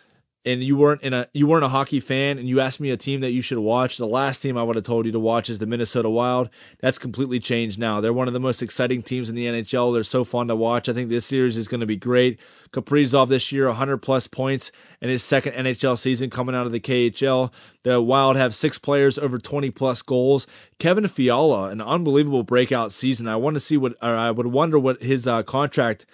[0.45, 2.97] and you weren't in a you weren't a hockey fan and you asked me a
[2.97, 5.51] team that you should watch, the last team I would have told you to watch
[5.51, 6.49] is the Minnesota Wild.
[6.81, 8.01] That's completely changed now.
[8.01, 9.93] They're one of the most exciting teams in the NHL.
[9.93, 10.89] They're so fun to watch.
[10.89, 12.39] I think this series is going to be great.
[12.71, 14.71] Kaprizov this year 100 plus points
[15.01, 17.53] in his second NHL season coming out of the KHL.
[17.83, 20.47] The Wild have six players over 20 plus goals.
[20.79, 23.29] Kevin Fiala, an unbelievable breakout season.
[23.29, 26.07] I want to see what I would wonder what his uh, contract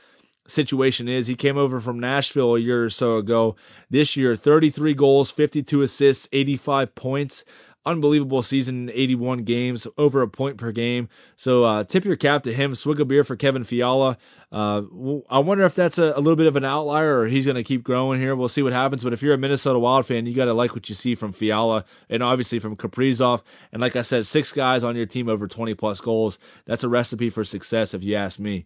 [0.47, 1.27] situation is.
[1.27, 3.57] He came over from Nashville a year or so ago.
[3.91, 7.45] This year, 33 goals, 52 assists, 85 points.
[7.87, 11.07] Unbelievable season, 81 games, over a point per game.
[11.37, 12.75] So uh, tip your cap to him.
[12.75, 14.17] Swig a beer for Kevin Fiala.
[14.51, 14.83] Uh,
[15.29, 17.63] I wonder if that's a, a, little bit of an outlier or he's going to
[17.63, 18.35] keep growing here.
[18.35, 19.05] We'll see what happens.
[19.05, 21.33] But if you're a Minnesota Wild fan, you got to like what you see from
[21.33, 23.43] Fiala and obviously from Kaprizov.
[23.71, 26.39] And like I said, six guys on your team over 20 plus goals.
[26.65, 28.65] That's a recipe for success, if you ask me.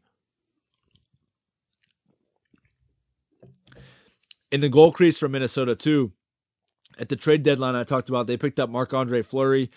[4.51, 6.12] In the goal crease for Minnesota too.
[6.99, 9.70] At the trade deadline, I talked about they picked up Marc Andre Fleury.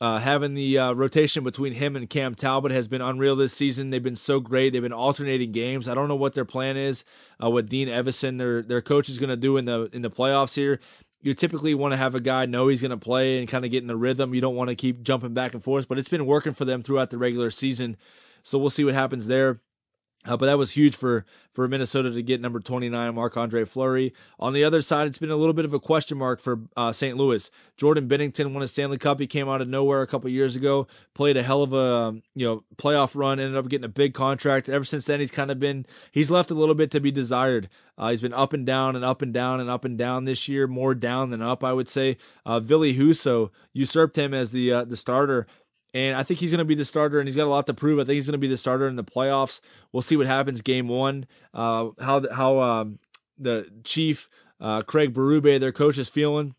[0.00, 3.90] Uh, having the uh, rotation between him and Cam Talbot has been unreal this season.
[3.90, 4.72] They've been so great.
[4.72, 5.88] They've been alternating games.
[5.88, 7.04] I don't know what their plan is.
[7.42, 10.10] Uh, what Dean Evason, their their coach, is going to do in the in the
[10.10, 10.80] playoffs here.
[11.20, 13.70] You typically want to have a guy know he's going to play and kind of
[13.70, 14.32] get in the rhythm.
[14.32, 16.82] You don't want to keep jumping back and forth, but it's been working for them
[16.82, 17.98] throughout the regular season.
[18.42, 19.60] So we'll see what happens there.
[20.26, 24.12] Uh, but that was huge for for Minnesota to get number 29, Marc Andre Fleury.
[24.38, 26.92] On the other side, it's been a little bit of a question mark for uh,
[26.92, 27.16] St.
[27.16, 27.50] Louis.
[27.76, 29.18] Jordan Binnington won a Stanley Cup.
[29.18, 32.22] He came out of nowhere a couple years ago, played a hell of a um,
[32.34, 34.68] you know playoff run, ended up getting a big contract.
[34.68, 37.70] Ever since then, he's kind of been he's left a little bit to be desired.
[37.96, 40.48] Uh, he's been up and down and up and down and up and down this
[40.48, 42.16] year, more down than up, I would say.
[42.46, 45.46] Uh, Ville Husso usurped him as the uh, the starter
[45.92, 47.74] and I think he's going to be the starter, and he's got a lot to
[47.74, 47.98] prove.
[47.98, 49.60] I think he's going to be the starter in the playoffs.
[49.92, 51.26] We'll see what happens game one.
[51.52, 52.98] Uh, how how um,
[53.38, 54.28] the chief
[54.60, 56.54] uh, Craig Berube, their coach, is feeling.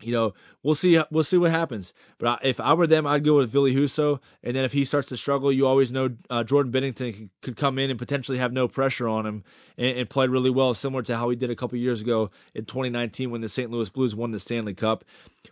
[0.00, 1.00] You know, we'll see.
[1.10, 1.92] We'll see what happens.
[2.18, 4.20] But if I were them, I'd go with Ville Husso.
[4.42, 7.78] And then if he starts to struggle, you always know uh, Jordan Binnington could come
[7.78, 9.44] in and potentially have no pressure on him
[9.78, 12.64] and, and play really well, similar to how he did a couple years ago in
[12.64, 13.70] 2019 when the St.
[13.70, 15.04] Louis Blues won the Stanley Cup.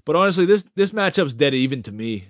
[0.05, 2.27] But honestly, this this matchup's dead even to me.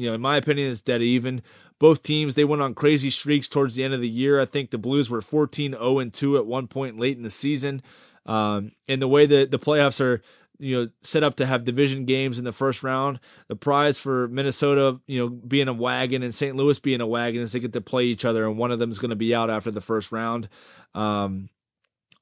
[0.00, 1.42] You know, in my opinion, it's dead even.
[1.78, 4.40] Both teams they went on crazy streaks towards the end of the year.
[4.40, 7.28] I think the Blues were 14 0 and 2 at one point late in the
[7.28, 7.82] season.
[8.24, 10.22] Um, and the way that the playoffs are,
[10.58, 14.26] you know, set up to have division games in the first round, the prize for
[14.28, 16.56] Minnesota, you know, being a wagon and St.
[16.56, 18.90] Louis being a wagon is they get to play each other, and one of them
[18.90, 20.48] is going to be out after the first round.
[20.94, 21.48] Um,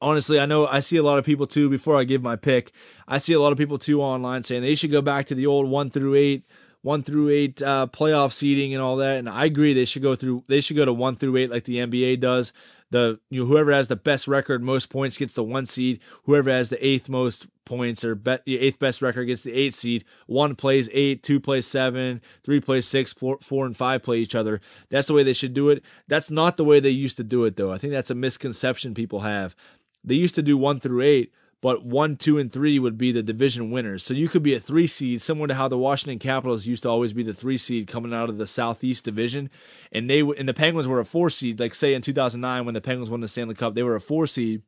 [0.00, 1.70] honestly, I know I see a lot of people too.
[1.70, 2.72] Before I give my pick,
[3.06, 5.46] I see a lot of people too online saying they should go back to the
[5.46, 6.44] old one through eight
[6.88, 9.18] one through eight uh, playoff seeding and all that.
[9.18, 10.44] And I agree they should go through.
[10.46, 12.54] They should go to one through eight like the NBA does.
[12.90, 16.00] The you know whoever has the best record, most points gets the one seed.
[16.24, 20.06] Whoever has the eighth most points or the eighth best record gets the eight seed.
[20.26, 24.34] One plays eight, two plays seven, three plays six, four, four and five play each
[24.34, 24.62] other.
[24.88, 25.84] That's the way they should do it.
[26.06, 27.70] That's not the way they used to do it though.
[27.70, 29.54] I think that's a misconception people have.
[30.02, 33.22] They used to do one through eight but one, two, and three would be the
[33.22, 34.04] division winners.
[34.04, 36.88] So you could be a three seed, similar to how the Washington Capitals used to
[36.88, 39.50] always be the three seed coming out of the Southeast Division,
[39.90, 41.58] and they and the Penguins were a four seed.
[41.58, 44.26] Like say in 2009 when the Penguins won the Stanley Cup, they were a four
[44.26, 44.62] seed,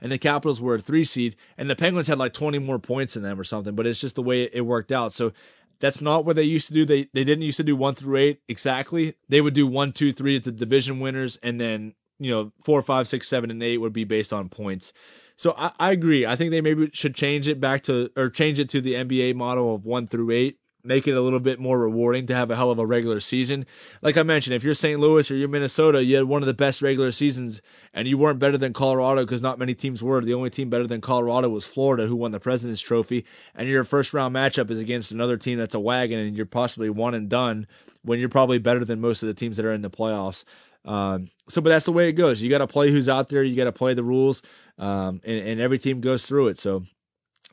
[0.00, 3.16] and the Capitals were a three seed, and the Penguins had like 20 more points
[3.16, 3.74] in them or something.
[3.74, 5.12] But it's just the way it worked out.
[5.12, 5.32] So
[5.80, 6.84] that's not what they used to do.
[6.84, 9.14] They they didn't used to do one through eight exactly.
[9.28, 12.82] They would do one, two, three at the division winners, and then you know four,
[12.82, 14.92] five, six, seven, and eight would be based on points.
[15.40, 16.26] So I, I agree.
[16.26, 19.36] I think they maybe should change it back to or change it to the NBA
[19.36, 22.56] model of one through eight make it a little bit more rewarding to have a
[22.56, 23.66] hell of a regular season.
[24.02, 25.00] Like I mentioned, if you're St.
[25.00, 27.60] Louis or you're Minnesota, you had one of the best regular seasons
[27.92, 30.20] and you weren't better than Colorado because not many teams were.
[30.20, 33.24] The only team better than Colorado was Florida, who won the President's Trophy.
[33.54, 36.90] And your first round matchup is against another team that's a wagon and you're possibly
[36.90, 37.66] one and done
[38.02, 40.44] when you're probably better than most of the teams that are in the playoffs.
[40.84, 42.40] Um, so, but that's the way it goes.
[42.40, 43.42] You got to play who's out there.
[43.42, 44.42] You got to play the rules
[44.78, 46.58] um, and, and every team goes through it.
[46.58, 46.84] So,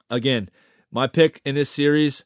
[0.09, 0.49] again,
[0.91, 2.23] my pick in this series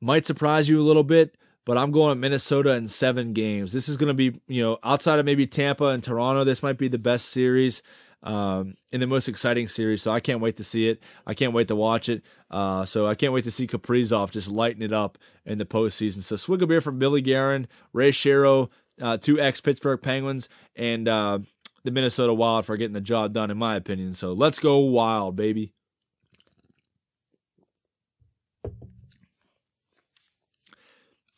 [0.00, 3.72] might surprise you a little bit, but I'm going to Minnesota in seven games.
[3.72, 6.78] This is going to be, you know, outside of maybe Tampa and Toronto, this might
[6.78, 7.82] be the best series
[8.22, 10.02] um, in the most exciting series.
[10.02, 11.02] So I can't wait to see it.
[11.26, 12.22] I can't wait to watch it.
[12.50, 16.22] Uh, so I can't wait to see Kaprizov just lighten it up in the postseason.
[16.22, 18.70] So swig a beer from Billy Guerin, Ray Shero,
[19.00, 21.38] uh, two ex Pittsburgh Penguins, and uh,
[21.84, 24.14] the Minnesota Wild for getting the job done, in my opinion.
[24.14, 25.72] So let's go wild, baby.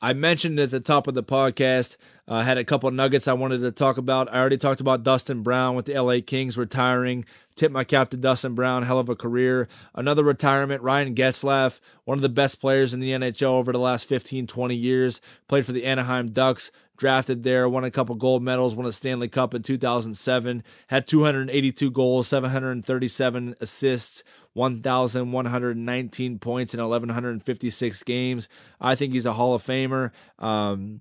[0.04, 1.96] I mentioned at the top of the podcast,
[2.28, 4.30] I uh, had a couple nuggets I wanted to talk about.
[4.30, 7.24] I already talked about Dustin Brown with the LA Kings retiring.
[7.56, 9.66] Tip my cap to Dustin Brown, hell of a career.
[9.94, 14.06] Another retirement, Ryan Getzlaf, one of the best players in the NHL over the last
[14.06, 15.22] 15, 20 years.
[15.48, 19.28] Played for the Anaheim Ducks, drafted there, won a couple gold medals, won a Stanley
[19.28, 24.22] Cup in 2007, had 282 goals, 737 assists,
[24.52, 28.48] 1,119 points in 1,156 games.
[28.80, 30.12] I think he's a Hall of Famer.
[30.38, 31.00] Um,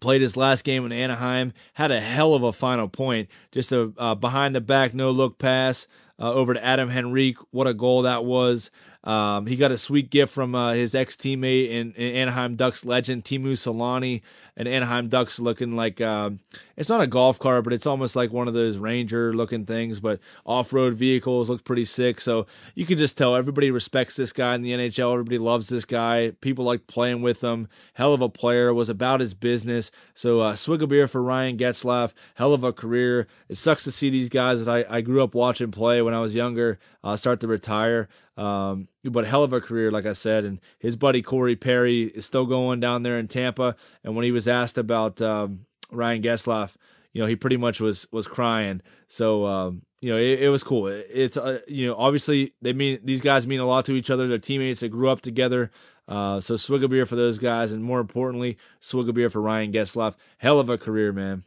[0.00, 3.30] played his last game in Anaheim, had a hell of a final point.
[3.52, 5.86] Just a uh, behind the back, no look pass
[6.18, 7.38] uh, over to Adam Henrique.
[7.50, 8.70] What a goal that was.
[9.04, 13.24] Um, he got a sweet gift from uh, his ex teammate and, Anaheim Ducks legend
[13.24, 14.22] Teemu Selanne,
[14.56, 16.30] and Anaheim Ducks looking like uh,
[16.76, 19.98] it's not a golf cart, but it's almost like one of those Ranger looking things,
[19.98, 22.20] but off road vehicles look pretty sick.
[22.20, 25.12] So you can just tell everybody respects this guy in the NHL.
[25.12, 26.32] Everybody loves this guy.
[26.40, 27.68] People like playing with him.
[27.94, 28.72] Hell of a player.
[28.72, 29.90] Was about his business.
[30.14, 32.12] So uh, swig a beer for Ryan Getzlaf.
[32.34, 33.26] Hell of a career.
[33.48, 36.20] It sucks to see these guys that I, I grew up watching play when I
[36.20, 38.08] was younger uh, start to retire.
[38.36, 40.44] Um, but hell of a career, like I said.
[40.44, 43.76] And his buddy Corey Perry is still going down there in Tampa.
[44.02, 46.76] And when he was asked about um, Ryan Getzlaf,
[47.12, 48.80] you know, he pretty much was was crying.
[49.06, 50.86] So um, you know, it, it was cool.
[50.86, 54.10] It, it's uh, you know, obviously they mean these guys mean a lot to each
[54.10, 54.26] other.
[54.26, 54.80] They're teammates.
[54.80, 55.70] They grew up together.
[56.08, 59.40] Uh, so swig a beer for those guys, and more importantly, swig a beer for
[59.40, 60.16] Ryan Getzlaf.
[60.38, 61.44] Hell of a career, man.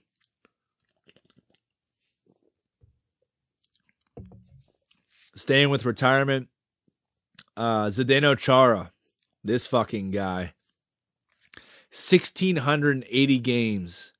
[5.36, 6.48] Staying with retirement,
[7.58, 8.92] uh, Zdeno Chara,
[9.44, 10.54] this fucking guy.
[11.92, 14.12] 1,680 games.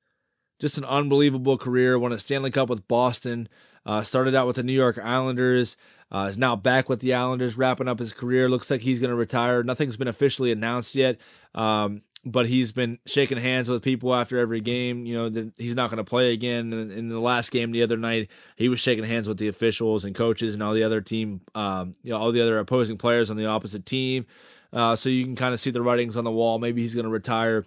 [0.58, 1.98] Just an unbelievable career.
[1.98, 3.48] Won a Stanley Cup with Boston.
[3.84, 5.76] Uh, started out with the New York Islanders.
[6.10, 8.48] Uh, is now back with the Islanders, wrapping up his career.
[8.48, 9.62] Looks like he's going to retire.
[9.62, 11.18] Nothing's been officially announced yet.
[11.54, 15.06] Um, but he's been shaking hands with people after every game.
[15.06, 16.72] You know, that he's not going to play again.
[16.72, 20.14] In, the last game the other night, he was shaking hands with the officials and
[20.14, 23.36] coaches and all the other team, um, you know, all the other opposing players on
[23.36, 24.26] the opposite team.
[24.72, 26.58] Uh, so you can kind of see the writings on the wall.
[26.58, 27.64] Maybe he's going to retire.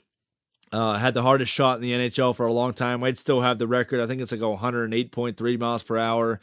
[0.71, 3.03] Uh, had the hardest shot in the NHL for a long time.
[3.03, 4.01] I'd still have the record.
[4.01, 6.39] I think it's like 108.3 miles per hour.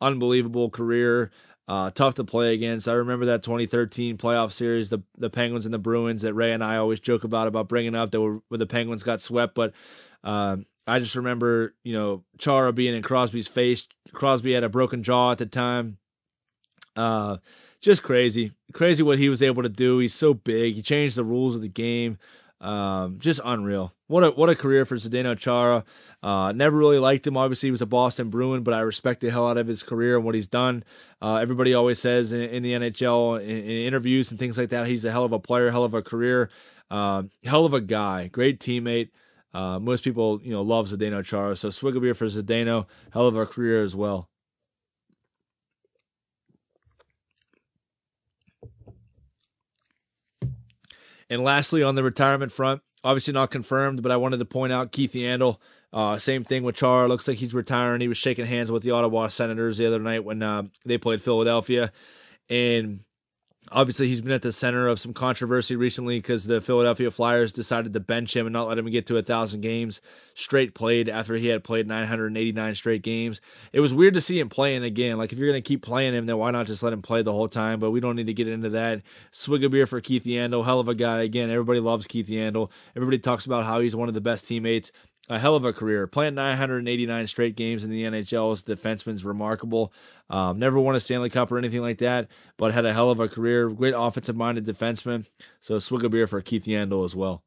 [0.00, 1.30] Unbelievable career.
[1.68, 2.88] Uh, tough to play against.
[2.88, 6.64] I remember that 2013 playoff series, the the Penguins and the Bruins that Ray and
[6.64, 9.54] I always joke about about bringing up that were, where the Penguins got swept.
[9.54, 9.74] But
[10.24, 13.86] um, I just remember, you know, Chara being in Crosby's face.
[14.14, 15.98] Crosby had a broken jaw at the time.
[16.96, 17.36] Uh,
[17.82, 19.98] just crazy, crazy what he was able to do.
[19.98, 20.74] He's so big.
[20.74, 22.16] He changed the rules of the game.
[22.60, 23.92] Um, just unreal.
[24.08, 25.84] What a what a career for Zdeno Chara.
[26.22, 27.36] Uh, never really liked him.
[27.36, 30.16] Obviously, he was a Boston Bruin, but I respect the hell out of his career
[30.16, 30.82] and what he's done.
[31.22, 34.88] Uh, everybody always says in, in the NHL, in, in, interviews and things like that,
[34.88, 36.50] he's a hell of a player, hell of a career.
[36.90, 39.10] Uh, hell of a guy, great teammate.
[39.54, 41.54] Uh, most people, you know, love Zdeno Chara.
[41.54, 42.86] So swig a beer for Zdeno.
[43.12, 44.28] Hell of a career as well.
[51.30, 54.92] And lastly, on the retirement front, obviously not confirmed, but I wanted to point out
[54.92, 55.58] Keith Yandle.
[55.92, 57.08] Uh, same thing with Char.
[57.08, 58.00] Looks like he's retiring.
[58.00, 61.22] He was shaking hands with the Ottawa Senators the other night when uh, they played
[61.22, 61.92] Philadelphia.
[62.50, 63.00] And
[63.72, 67.92] obviously he's been at the center of some controversy recently because the Philadelphia Flyers decided
[67.92, 70.00] to bench him and not let him get to a thousand games
[70.34, 73.40] straight played after he had played 989 straight games.
[73.72, 75.18] It was weird to see him playing again.
[75.18, 77.32] Like if you're gonna keep playing him, then why not just let him play the
[77.32, 77.80] whole time?
[77.80, 79.02] But we don't need to get into that.
[79.30, 81.22] Swig a beer for Keith Yandle, hell of a guy.
[81.22, 82.70] Again, everybody loves Keith Yandle.
[82.96, 84.92] Everybody talks about how he's one of the best teammates
[85.28, 86.06] a hell of a career.
[86.06, 89.92] Playing 989 straight games in the NHL a defenseman's remarkable.
[90.30, 93.20] Um, never won a Stanley Cup or anything like that, but had a hell of
[93.20, 93.68] a career.
[93.68, 95.28] Great offensive minded defenseman.
[95.60, 97.42] So swig a beer for Keith Yandle as well.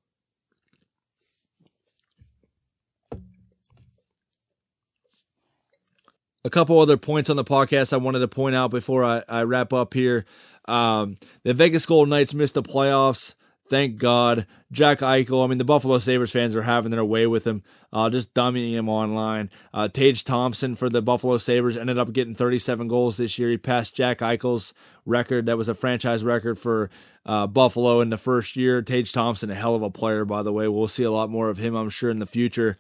[6.44, 9.44] A couple other points on the podcast I wanted to point out before I, I
[9.44, 10.26] wrap up here.
[10.66, 13.36] Um, the Vegas Golden Knights missed the playoffs.
[13.72, 14.48] Thank God.
[14.70, 17.64] Jack Eichel, I mean, the Buffalo Sabres fans are having their way with him,
[17.94, 19.50] uh, just dummying him online.
[19.74, 23.50] Uh, Tage Thompson for the Buffalo Sabres ended up getting 37 goals this year.
[23.50, 24.74] He passed Jack Eichel's
[25.06, 25.46] record.
[25.46, 26.90] That was a franchise record for
[27.26, 28.82] uh, Buffalo in the first year.
[28.82, 30.68] Tage Thompson, a hell of a player, by the way.
[30.68, 32.78] We'll see a lot more of him, I'm sure, in the future.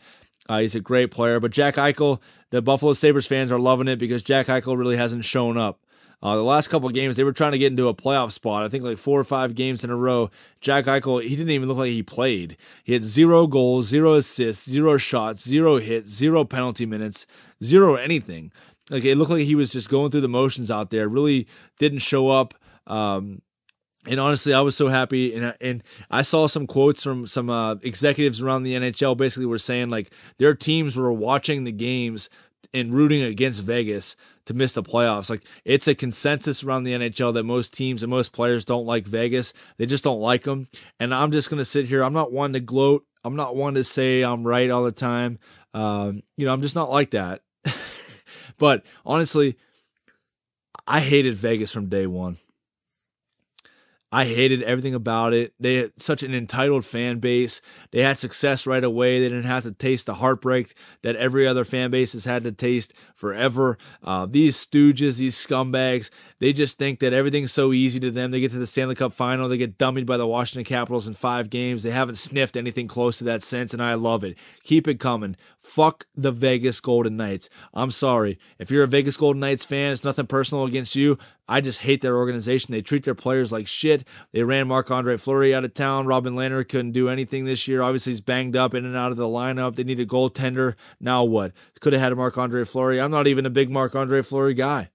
[0.49, 1.39] Uh, he's a great player.
[1.39, 2.19] But Jack Eichel,
[2.49, 5.79] the Buffalo Sabres fans are loving it because Jack Eichel really hasn't shown up.
[6.23, 8.63] Uh, the last couple games, they were trying to get into a playoff spot.
[8.63, 10.29] I think like four or five games in a row.
[10.59, 12.57] Jack Eichel, he didn't even look like he played.
[12.83, 17.25] He had zero goals, zero assists, zero shots, zero hits, zero penalty minutes,
[17.63, 18.51] zero anything.
[18.91, 21.09] Like it looked like he was just going through the motions out there.
[21.09, 21.47] Really
[21.79, 22.53] didn't show up.
[22.85, 23.41] Um,
[24.07, 27.75] and honestly, I was so happy, and and I saw some quotes from some uh,
[27.83, 29.15] executives around the NHL.
[29.15, 32.29] Basically, were saying like their teams were watching the games
[32.73, 34.15] and rooting against Vegas
[34.45, 35.29] to miss the playoffs.
[35.29, 39.05] Like it's a consensus around the NHL that most teams and most players don't like
[39.05, 39.53] Vegas.
[39.77, 40.67] They just don't like them.
[40.99, 42.03] And I'm just gonna sit here.
[42.03, 43.05] I'm not one to gloat.
[43.23, 45.39] I'm not one to say I'm right all the time.
[45.73, 47.41] Um, you know, I'm just not like that.
[48.57, 49.57] but honestly,
[50.87, 52.37] I hated Vegas from day one.
[54.11, 55.53] I hated everything about it.
[55.57, 57.61] They had such an entitled fan base.
[57.91, 59.19] They had success right away.
[59.19, 62.51] They didn't have to taste the heartbreak that every other fan base has had to
[62.51, 63.77] taste forever.
[64.03, 66.09] Uh, these stooges, these scumbags,
[66.39, 68.31] they just think that everything's so easy to them.
[68.31, 71.13] They get to the Stanley Cup final, they get dummied by the Washington Capitals in
[71.13, 71.83] five games.
[71.83, 74.37] They haven't sniffed anything close to that since, and I love it.
[74.63, 75.37] Keep it coming.
[75.61, 77.49] Fuck the Vegas Golden Knights.
[77.73, 78.39] I'm sorry.
[78.57, 81.19] If you're a Vegas Golden Knights fan, it's nothing personal against you.
[81.47, 82.71] I just hate their organization.
[82.71, 84.07] They treat their players like shit.
[84.31, 86.07] They ran Marc Andre Fleury out of town.
[86.07, 87.83] Robin Lehner couldn't do anything this year.
[87.83, 89.75] Obviously, he's banged up in and out of the lineup.
[89.75, 90.75] They need a goaltender.
[90.99, 91.51] Now what?
[91.79, 92.99] Could have had a Marc Andre Fleury.
[92.99, 94.89] I'm not even a big Marc Andre Fleury guy.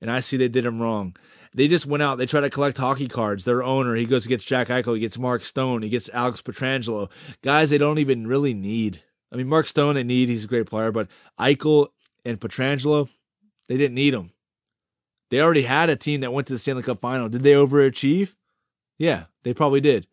[0.00, 1.16] And I see they did him wrong.
[1.54, 2.16] They just went out.
[2.16, 3.44] They try to collect hockey cards.
[3.44, 4.94] Their owner, he goes gets Jack Eichel.
[4.94, 5.82] He gets Mark Stone.
[5.82, 7.10] He gets Alex Pietrangelo.
[7.42, 9.02] Guys they don't even really need.
[9.32, 10.28] I mean, Mark Stone they need.
[10.28, 10.92] He's a great player.
[10.92, 11.08] But
[11.38, 11.88] Eichel
[12.24, 13.08] and Pietrangelo,
[13.68, 14.32] they didn't need him.
[15.30, 17.28] They already had a team that went to the Stanley Cup final.
[17.28, 18.34] Did they overachieve?
[18.98, 20.06] Yeah, they probably did.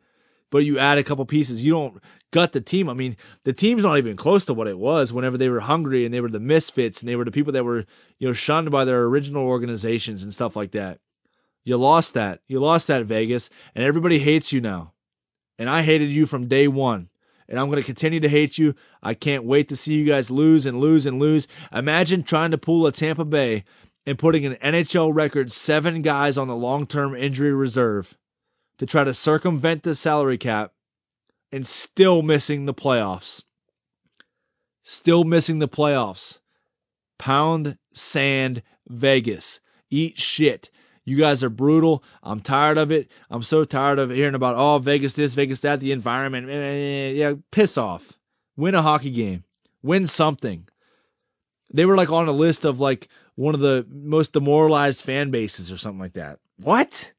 [0.49, 1.65] But you add a couple pieces.
[1.65, 2.01] You don't
[2.31, 2.87] gut the team.
[2.87, 6.05] I mean, the team's not even close to what it was whenever they were hungry
[6.05, 7.85] and they were the misfits and they were the people that were,
[8.19, 10.99] you know, shunned by their original organizations and stuff like that.
[11.65, 12.39] You lost that.
[12.47, 14.93] You lost that Vegas and everybody hates you now.
[15.59, 17.09] And I hated you from day one
[17.49, 18.75] and I'm going to continue to hate you.
[19.01, 21.47] I can't wait to see you guys lose and lose and lose.
[21.71, 23.63] Imagine trying to pull a Tampa Bay
[24.05, 28.17] and putting an NHL record seven guys on the long term injury reserve
[28.77, 30.73] to try to circumvent the salary cap
[31.51, 33.43] and still missing the playoffs.
[34.83, 36.39] Still missing the playoffs.
[37.17, 39.59] Pound sand Vegas.
[39.89, 40.69] Eat shit.
[41.07, 42.03] You guys are brutal.
[42.21, 43.09] I'm tired of it.
[43.29, 46.49] I'm so tired of hearing about, oh, Vegas this, Vegas that, the environment.
[46.49, 48.19] Eh, eh, eh, yeah, piss off.
[48.57, 49.45] Win a hockey game.
[49.81, 50.67] Win something.
[51.73, 55.71] They were like on a list of like one of the most demoralized fan bases
[55.71, 56.39] or something like that.
[56.57, 57.13] What?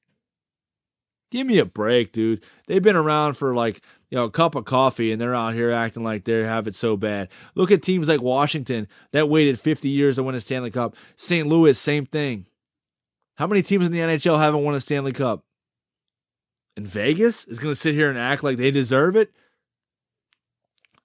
[1.30, 2.44] Give me a break, dude.
[2.66, 5.70] They've been around for like, you know, a cup of coffee and they're out here
[5.70, 7.30] acting like they have it so bad.
[7.54, 10.94] Look at teams like Washington that waited 50 years to win a Stanley Cup.
[11.16, 11.46] St.
[11.46, 12.44] Louis, same thing.
[13.38, 15.44] How many teams in the NHL haven't won a Stanley Cup?
[16.76, 19.32] And Vegas is going to sit here and act like they deserve it?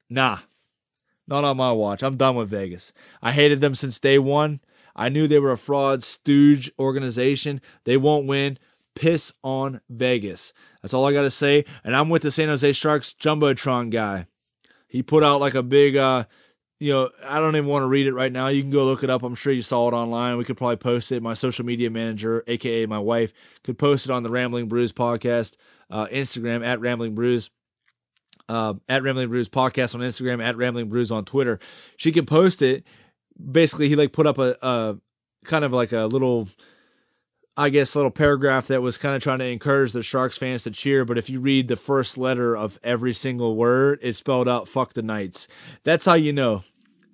[0.09, 0.39] Nah,
[1.27, 2.01] not on my watch.
[2.01, 2.91] I'm done with Vegas.
[3.21, 4.61] I hated them since day one.
[4.95, 7.61] I knew they were a fraud, stooge organization.
[7.84, 8.57] They won't win.
[8.95, 10.53] piss on Vegas.
[10.81, 11.65] That's all I got to say.
[11.84, 14.25] And I'm with the San Jose Sharks Jumbotron guy.
[14.88, 16.25] He put out like a big, uh,
[16.84, 18.49] you know, I don't even want to read it right now.
[18.49, 19.23] You can go look it up.
[19.23, 20.36] I'm sure you saw it online.
[20.36, 21.23] We could probably post it.
[21.23, 23.31] My social media manager, aka my wife,
[23.63, 25.55] could post it on the Rambling Brews podcast,
[25.89, 27.49] uh, Instagram at Rambling Brews.
[28.49, 31.57] Uh, at Rambling Brews podcast on Instagram, at Rambling Brews on Twitter.
[31.95, 32.86] She could post it.
[33.51, 34.97] Basically, he like put up a, a
[35.45, 36.49] kind of like a little
[37.55, 40.71] I guess, little paragraph that was kind of trying to encourage the Sharks fans to
[40.71, 41.05] cheer.
[41.05, 44.93] But if you read the first letter of every single word, it spelled out "fuck
[44.93, 45.47] the Knights."
[45.84, 46.63] That's how you know,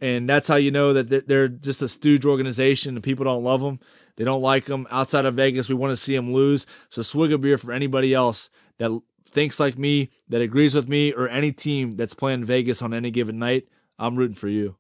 [0.02, 3.62] and that's how you know that they're just a stooge organization and people don't love
[3.62, 3.80] them.
[4.16, 4.88] They don't like them.
[4.91, 6.66] Outside of Vegas, we want to see them lose.
[6.89, 11.12] So swig a beer for anybody else that thinks like me, that agrees with me,
[11.14, 13.68] or any team that's playing Vegas on any given night.
[13.97, 14.78] I'm rooting for you.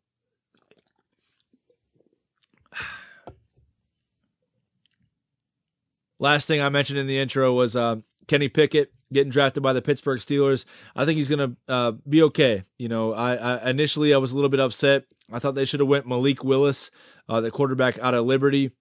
[6.19, 7.97] Last thing I mentioned in the intro was uh,
[8.27, 10.65] Kenny Pickett getting drafted by the Pittsburgh Steelers.
[10.95, 12.63] I think he's going to uh, be okay.
[12.77, 15.05] You know, I, I, initially I was a little bit upset.
[15.31, 16.91] I thought they should have went Malik Willis,
[17.27, 18.71] uh, the quarterback out of Liberty.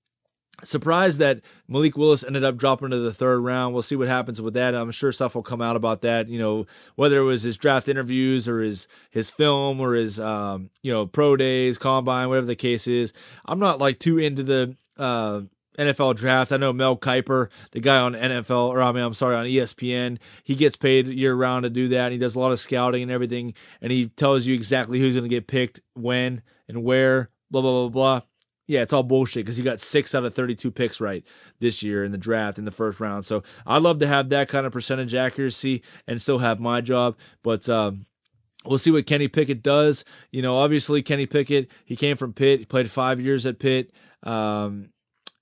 [0.65, 3.75] Surprised that Malik Willis ended up dropping to the third round.
[3.75, 4.75] We'll see what happens with that.
[4.75, 6.29] I'm sure stuff will come out about that.
[6.29, 6.67] You know,
[6.97, 11.07] whether it was his draft interviews or his his film or his um, you know
[11.07, 13.13] pro days, combine, whatever the case is.
[13.45, 15.43] I'm not like too into the uh,
[15.79, 16.53] NFL draft.
[16.53, 20.19] I know Mel Kiper, the guy on NFL, or I mean, I'm sorry, on ESPN,
[20.45, 22.07] he gets paid year round to do that.
[22.07, 25.15] And he does a lot of scouting and everything, and he tells you exactly who's
[25.15, 28.21] going to get picked, when, and where, blah, blah, blah, blah.
[28.67, 31.25] Yeah, it's all bullshit because he got six out of 32 picks right
[31.59, 33.25] this year in the draft in the first round.
[33.25, 37.17] So I'd love to have that kind of percentage accuracy and still have my job.
[37.43, 38.05] But, um,
[38.67, 40.05] We'll see what Kenny Pickett does.
[40.33, 42.59] You know, obviously Kenny Pickett, he came from Pitt.
[42.59, 43.93] He played five years at Pitt.
[44.25, 44.91] Um,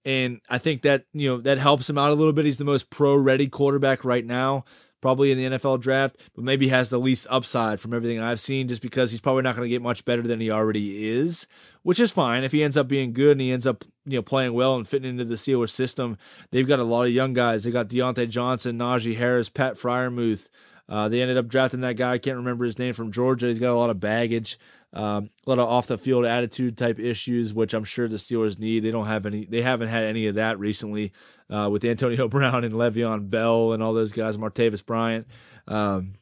[0.06, 2.44] and I think that you know that helps him out a little bit.
[2.44, 4.64] He's the most pro-ready quarterback right now,
[5.02, 8.68] probably in the NFL draft, but maybe has the least upside from everything I've seen,
[8.68, 11.48] just because he's probably not going to get much better than he already is,
[11.82, 14.22] which is fine if he ends up being good and he ends up you know
[14.22, 16.16] playing well and fitting into the Steelers system.
[16.52, 17.64] They've got a lot of young guys.
[17.64, 20.48] They got Diontae Johnson, Najee Harris, Pat Freiermuth.
[20.88, 22.12] Uh, they ended up drafting that guy.
[22.12, 23.48] I can't remember his name from Georgia.
[23.48, 24.56] He's got a lot of baggage.
[24.96, 28.58] Um, a lot of off the field attitude type issues, which I'm sure the Steelers
[28.58, 28.80] need.
[28.80, 29.44] They don't have any.
[29.44, 31.12] They haven't had any of that recently
[31.50, 35.26] uh, with Antonio Brown and Le'Veon Bell and all those guys, Martavis Bryant.
[35.68, 36.14] Um,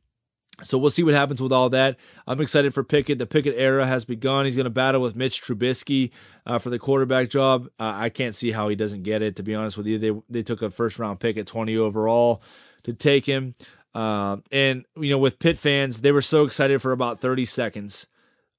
[0.65, 1.97] so we'll see what happens with all that.
[2.27, 3.19] I'm excited for Pickett.
[3.19, 4.45] The Pickett era has begun.
[4.45, 6.11] He's going to battle with Mitch Trubisky
[6.45, 7.69] uh, for the quarterback job.
[7.79, 9.37] Uh, I can't see how he doesn't get it.
[9.37, 12.43] To be honest with you, they they took a first round pick at 20 overall
[12.83, 13.55] to take him.
[13.95, 18.09] Uh, and you know, with Pitt fans, they were so excited for about 30 seconds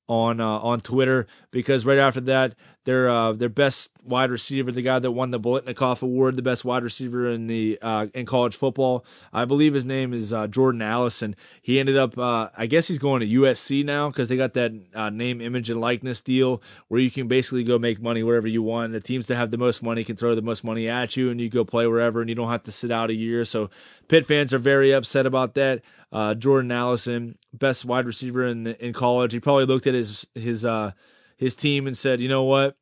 [0.08, 4.81] on uh, on Twitter because right after that, their uh, their best wide receiver, the
[4.81, 8.55] guy that won the Biletnikoff Award, the best wide receiver in the uh, in college
[8.55, 11.36] football, I believe his name is uh, Jordan Addison.
[11.61, 14.71] He ended up, uh, I guess he's going to USC now because they got that
[14.93, 18.61] uh, name, image, and likeness deal where you can basically go make money wherever you
[18.61, 18.93] want.
[18.93, 21.41] The teams that have the most money can throw the most money at you, and
[21.41, 23.43] you go play wherever, and you don't have to sit out a year.
[23.45, 23.69] So
[24.07, 25.81] Pitt fans are very upset about that.
[26.11, 29.33] Uh, Jordan Addison, best wide receiver in in college.
[29.33, 30.91] He probably looked at his his uh,
[31.38, 32.77] his team and said, "You know what?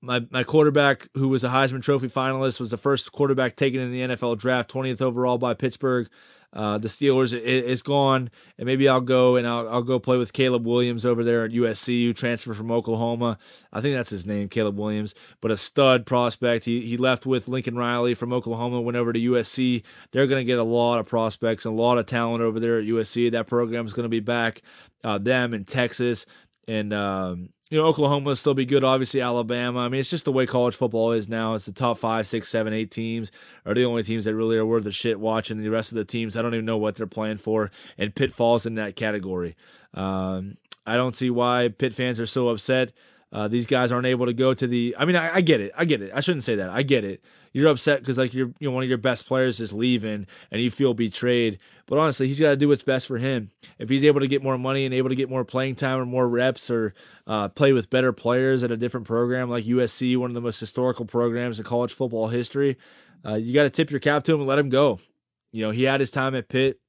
[0.00, 3.90] My my quarterback, who was a Heisman Trophy finalist, was the first quarterback taken in
[3.90, 6.08] the NFL draft, 20th overall by Pittsburgh
[6.54, 10.32] uh, the Steelers is gone, and maybe I'll go and I'll, I'll go play with
[10.32, 13.38] Caleb Williams over there at USC, who transferred from Oklahoma.
[13.72, 16.64] I think that's his name, Caleb Williams, but a stud prospect.
[16.64, 19.84] He he left with Lincoln Riley from Oklahoma, went over to USC.
[20.12, 22.78] They're going to get a lot of prospects and a lot of talent over there
[22.78, 23.32] at USC.
[23.32, 24.62] That program is going to be back.
[25.02, 26.24] Uh, them in Texas
[26.66, 28.84] and um, you know, Oklahoma will still be good.
[28.84, 29.80] Obviously, Alabama.
[29.80, 31.54] I mean, it's just the way college football is now.
[31.54, 33.32] It's the top five, six, seven, eight teams
[33.64, 35.60] are the only teams that really are worth the shit watching.
[35.60, 37.70] The rest of the teams, I don't even know what they're playing for.
[37.96, 39.56] And Pitt falls in that category.
[39.94, 40.56] Um,
[40.86, 42.92] I don't see why Pitt fans are so upset.
[43.32, 44.94] Uh, these guys aren't able to go to the.
[44.98, 45.72] I mean, I, I, get it.
[45.76, 46.12] I get it.
[46.14, 46.70] I shouldn't say that.
[46.70, 47.24] I get it.
[47.54, 50.60] You're upset because like you're, you know, one of your best players is leaving and
[50.60, 51.60] you feel betrayed.
[51.86, 53.52] But honestly, he's got to do what's best for him.
[53.78, 56.04] If he's able to get more money and able to get more playing time or
[56.04, 56.94] more reps or
[57.28, 60.58] uh, play with better players at a different program like USC, one of the most
[60.58, 62.76] historical programs in college football history,
[63.24, 64.98] uh, you got to tip your cap to him and let him go.
[65.52, 66.80] You know, he had his time at Pitt.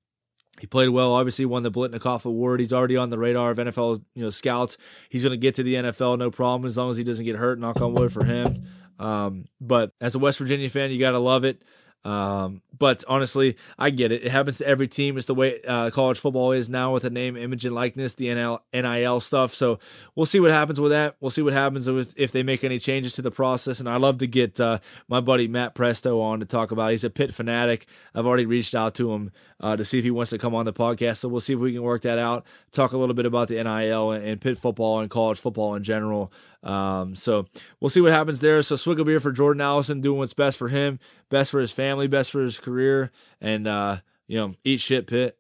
[0.60, 1.14] He played well.
[1.14, 2.60] Obviously, won the Biletnikoff Award.
[2.60, 4.78] He's already on the radar of NFL, you know, scouts.
[5.10, 7.36] He's going to get to the NFL, no problem, as long as he doesn't get
[7.36, 7.60] hurt.
[7.60, 8.66] Knock on wood for him.
[9.00, 11.62] Um, but as a West Virginia fan, you got to love it.
[12.06, 14.24] Um, but honestly, I get it.
[14.24, 15.18] It happens to every team.
[15.18, 18.28] It's the way uh, college football is now with the name, image, and likeness, the
[18.28, 19.56] NL, NIL stuff.
[19.56, 19.80] So
[20.14, 21.16] we'll see what happens with that.
[21.20, 23.80] We'll see what happens with if they make any changes to the process.
[23.80, 26.90] And I love to get uh, my buddy Matt Presto on to talk about.
[26.90, 26.92] It.
[26.92, 27.88] He's a Pitt fanatic.
[28.14, 30.66] I've already reached out to him uh, to see if he wants to come on
[30.66, 31.18] the podcast.
[31.18, 32.46] So we'll see if we can work that out.
[32.72, 35.84] Talk a little bit about the NIL and, and Pitt football and college football in
[35.84, 36.32] general.
[36.66, 37.46] Um, so
[37.80, 38.62] we'll see what happens there.
[38.64, 41.00] So swig a beer for Jordan Addison, doing what's best for him,
[41.30, 43.98] best for his family, best for his career, and uh,
[44.28, 45.38] you know, eat shit, Pitt.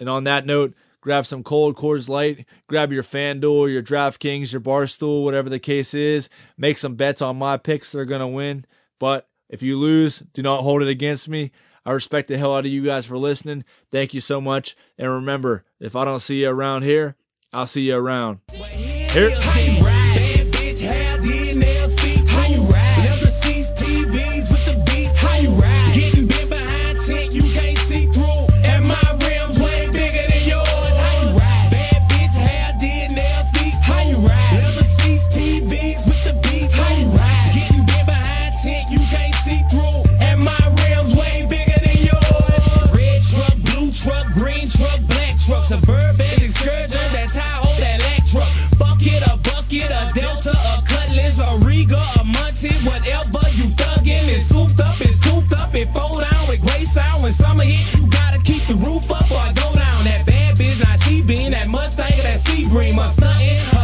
[0.00, 4.60] And on that note, grab some cold Coors Light, grab your FanDuel, your DraftKings, your
[4.60, 6.28] Barstool, whatever the case is.
[6.56, 7.92] Make some bets on my picks.
[7.92, 8.64] They're gonna win.
[8.98, 11.52] But if you lose, do not hold it against me.
[11.84, 13.64] I respect the hell out of you guys for listening.
[13.90, 14.76] Thank you so much.
[14.98, 17.16] And remember, if I don't see you around here,
[17.52, 18.40] I'll see you around.
[18.52, 19.30] Here.
[62.70, 63.79] The roof up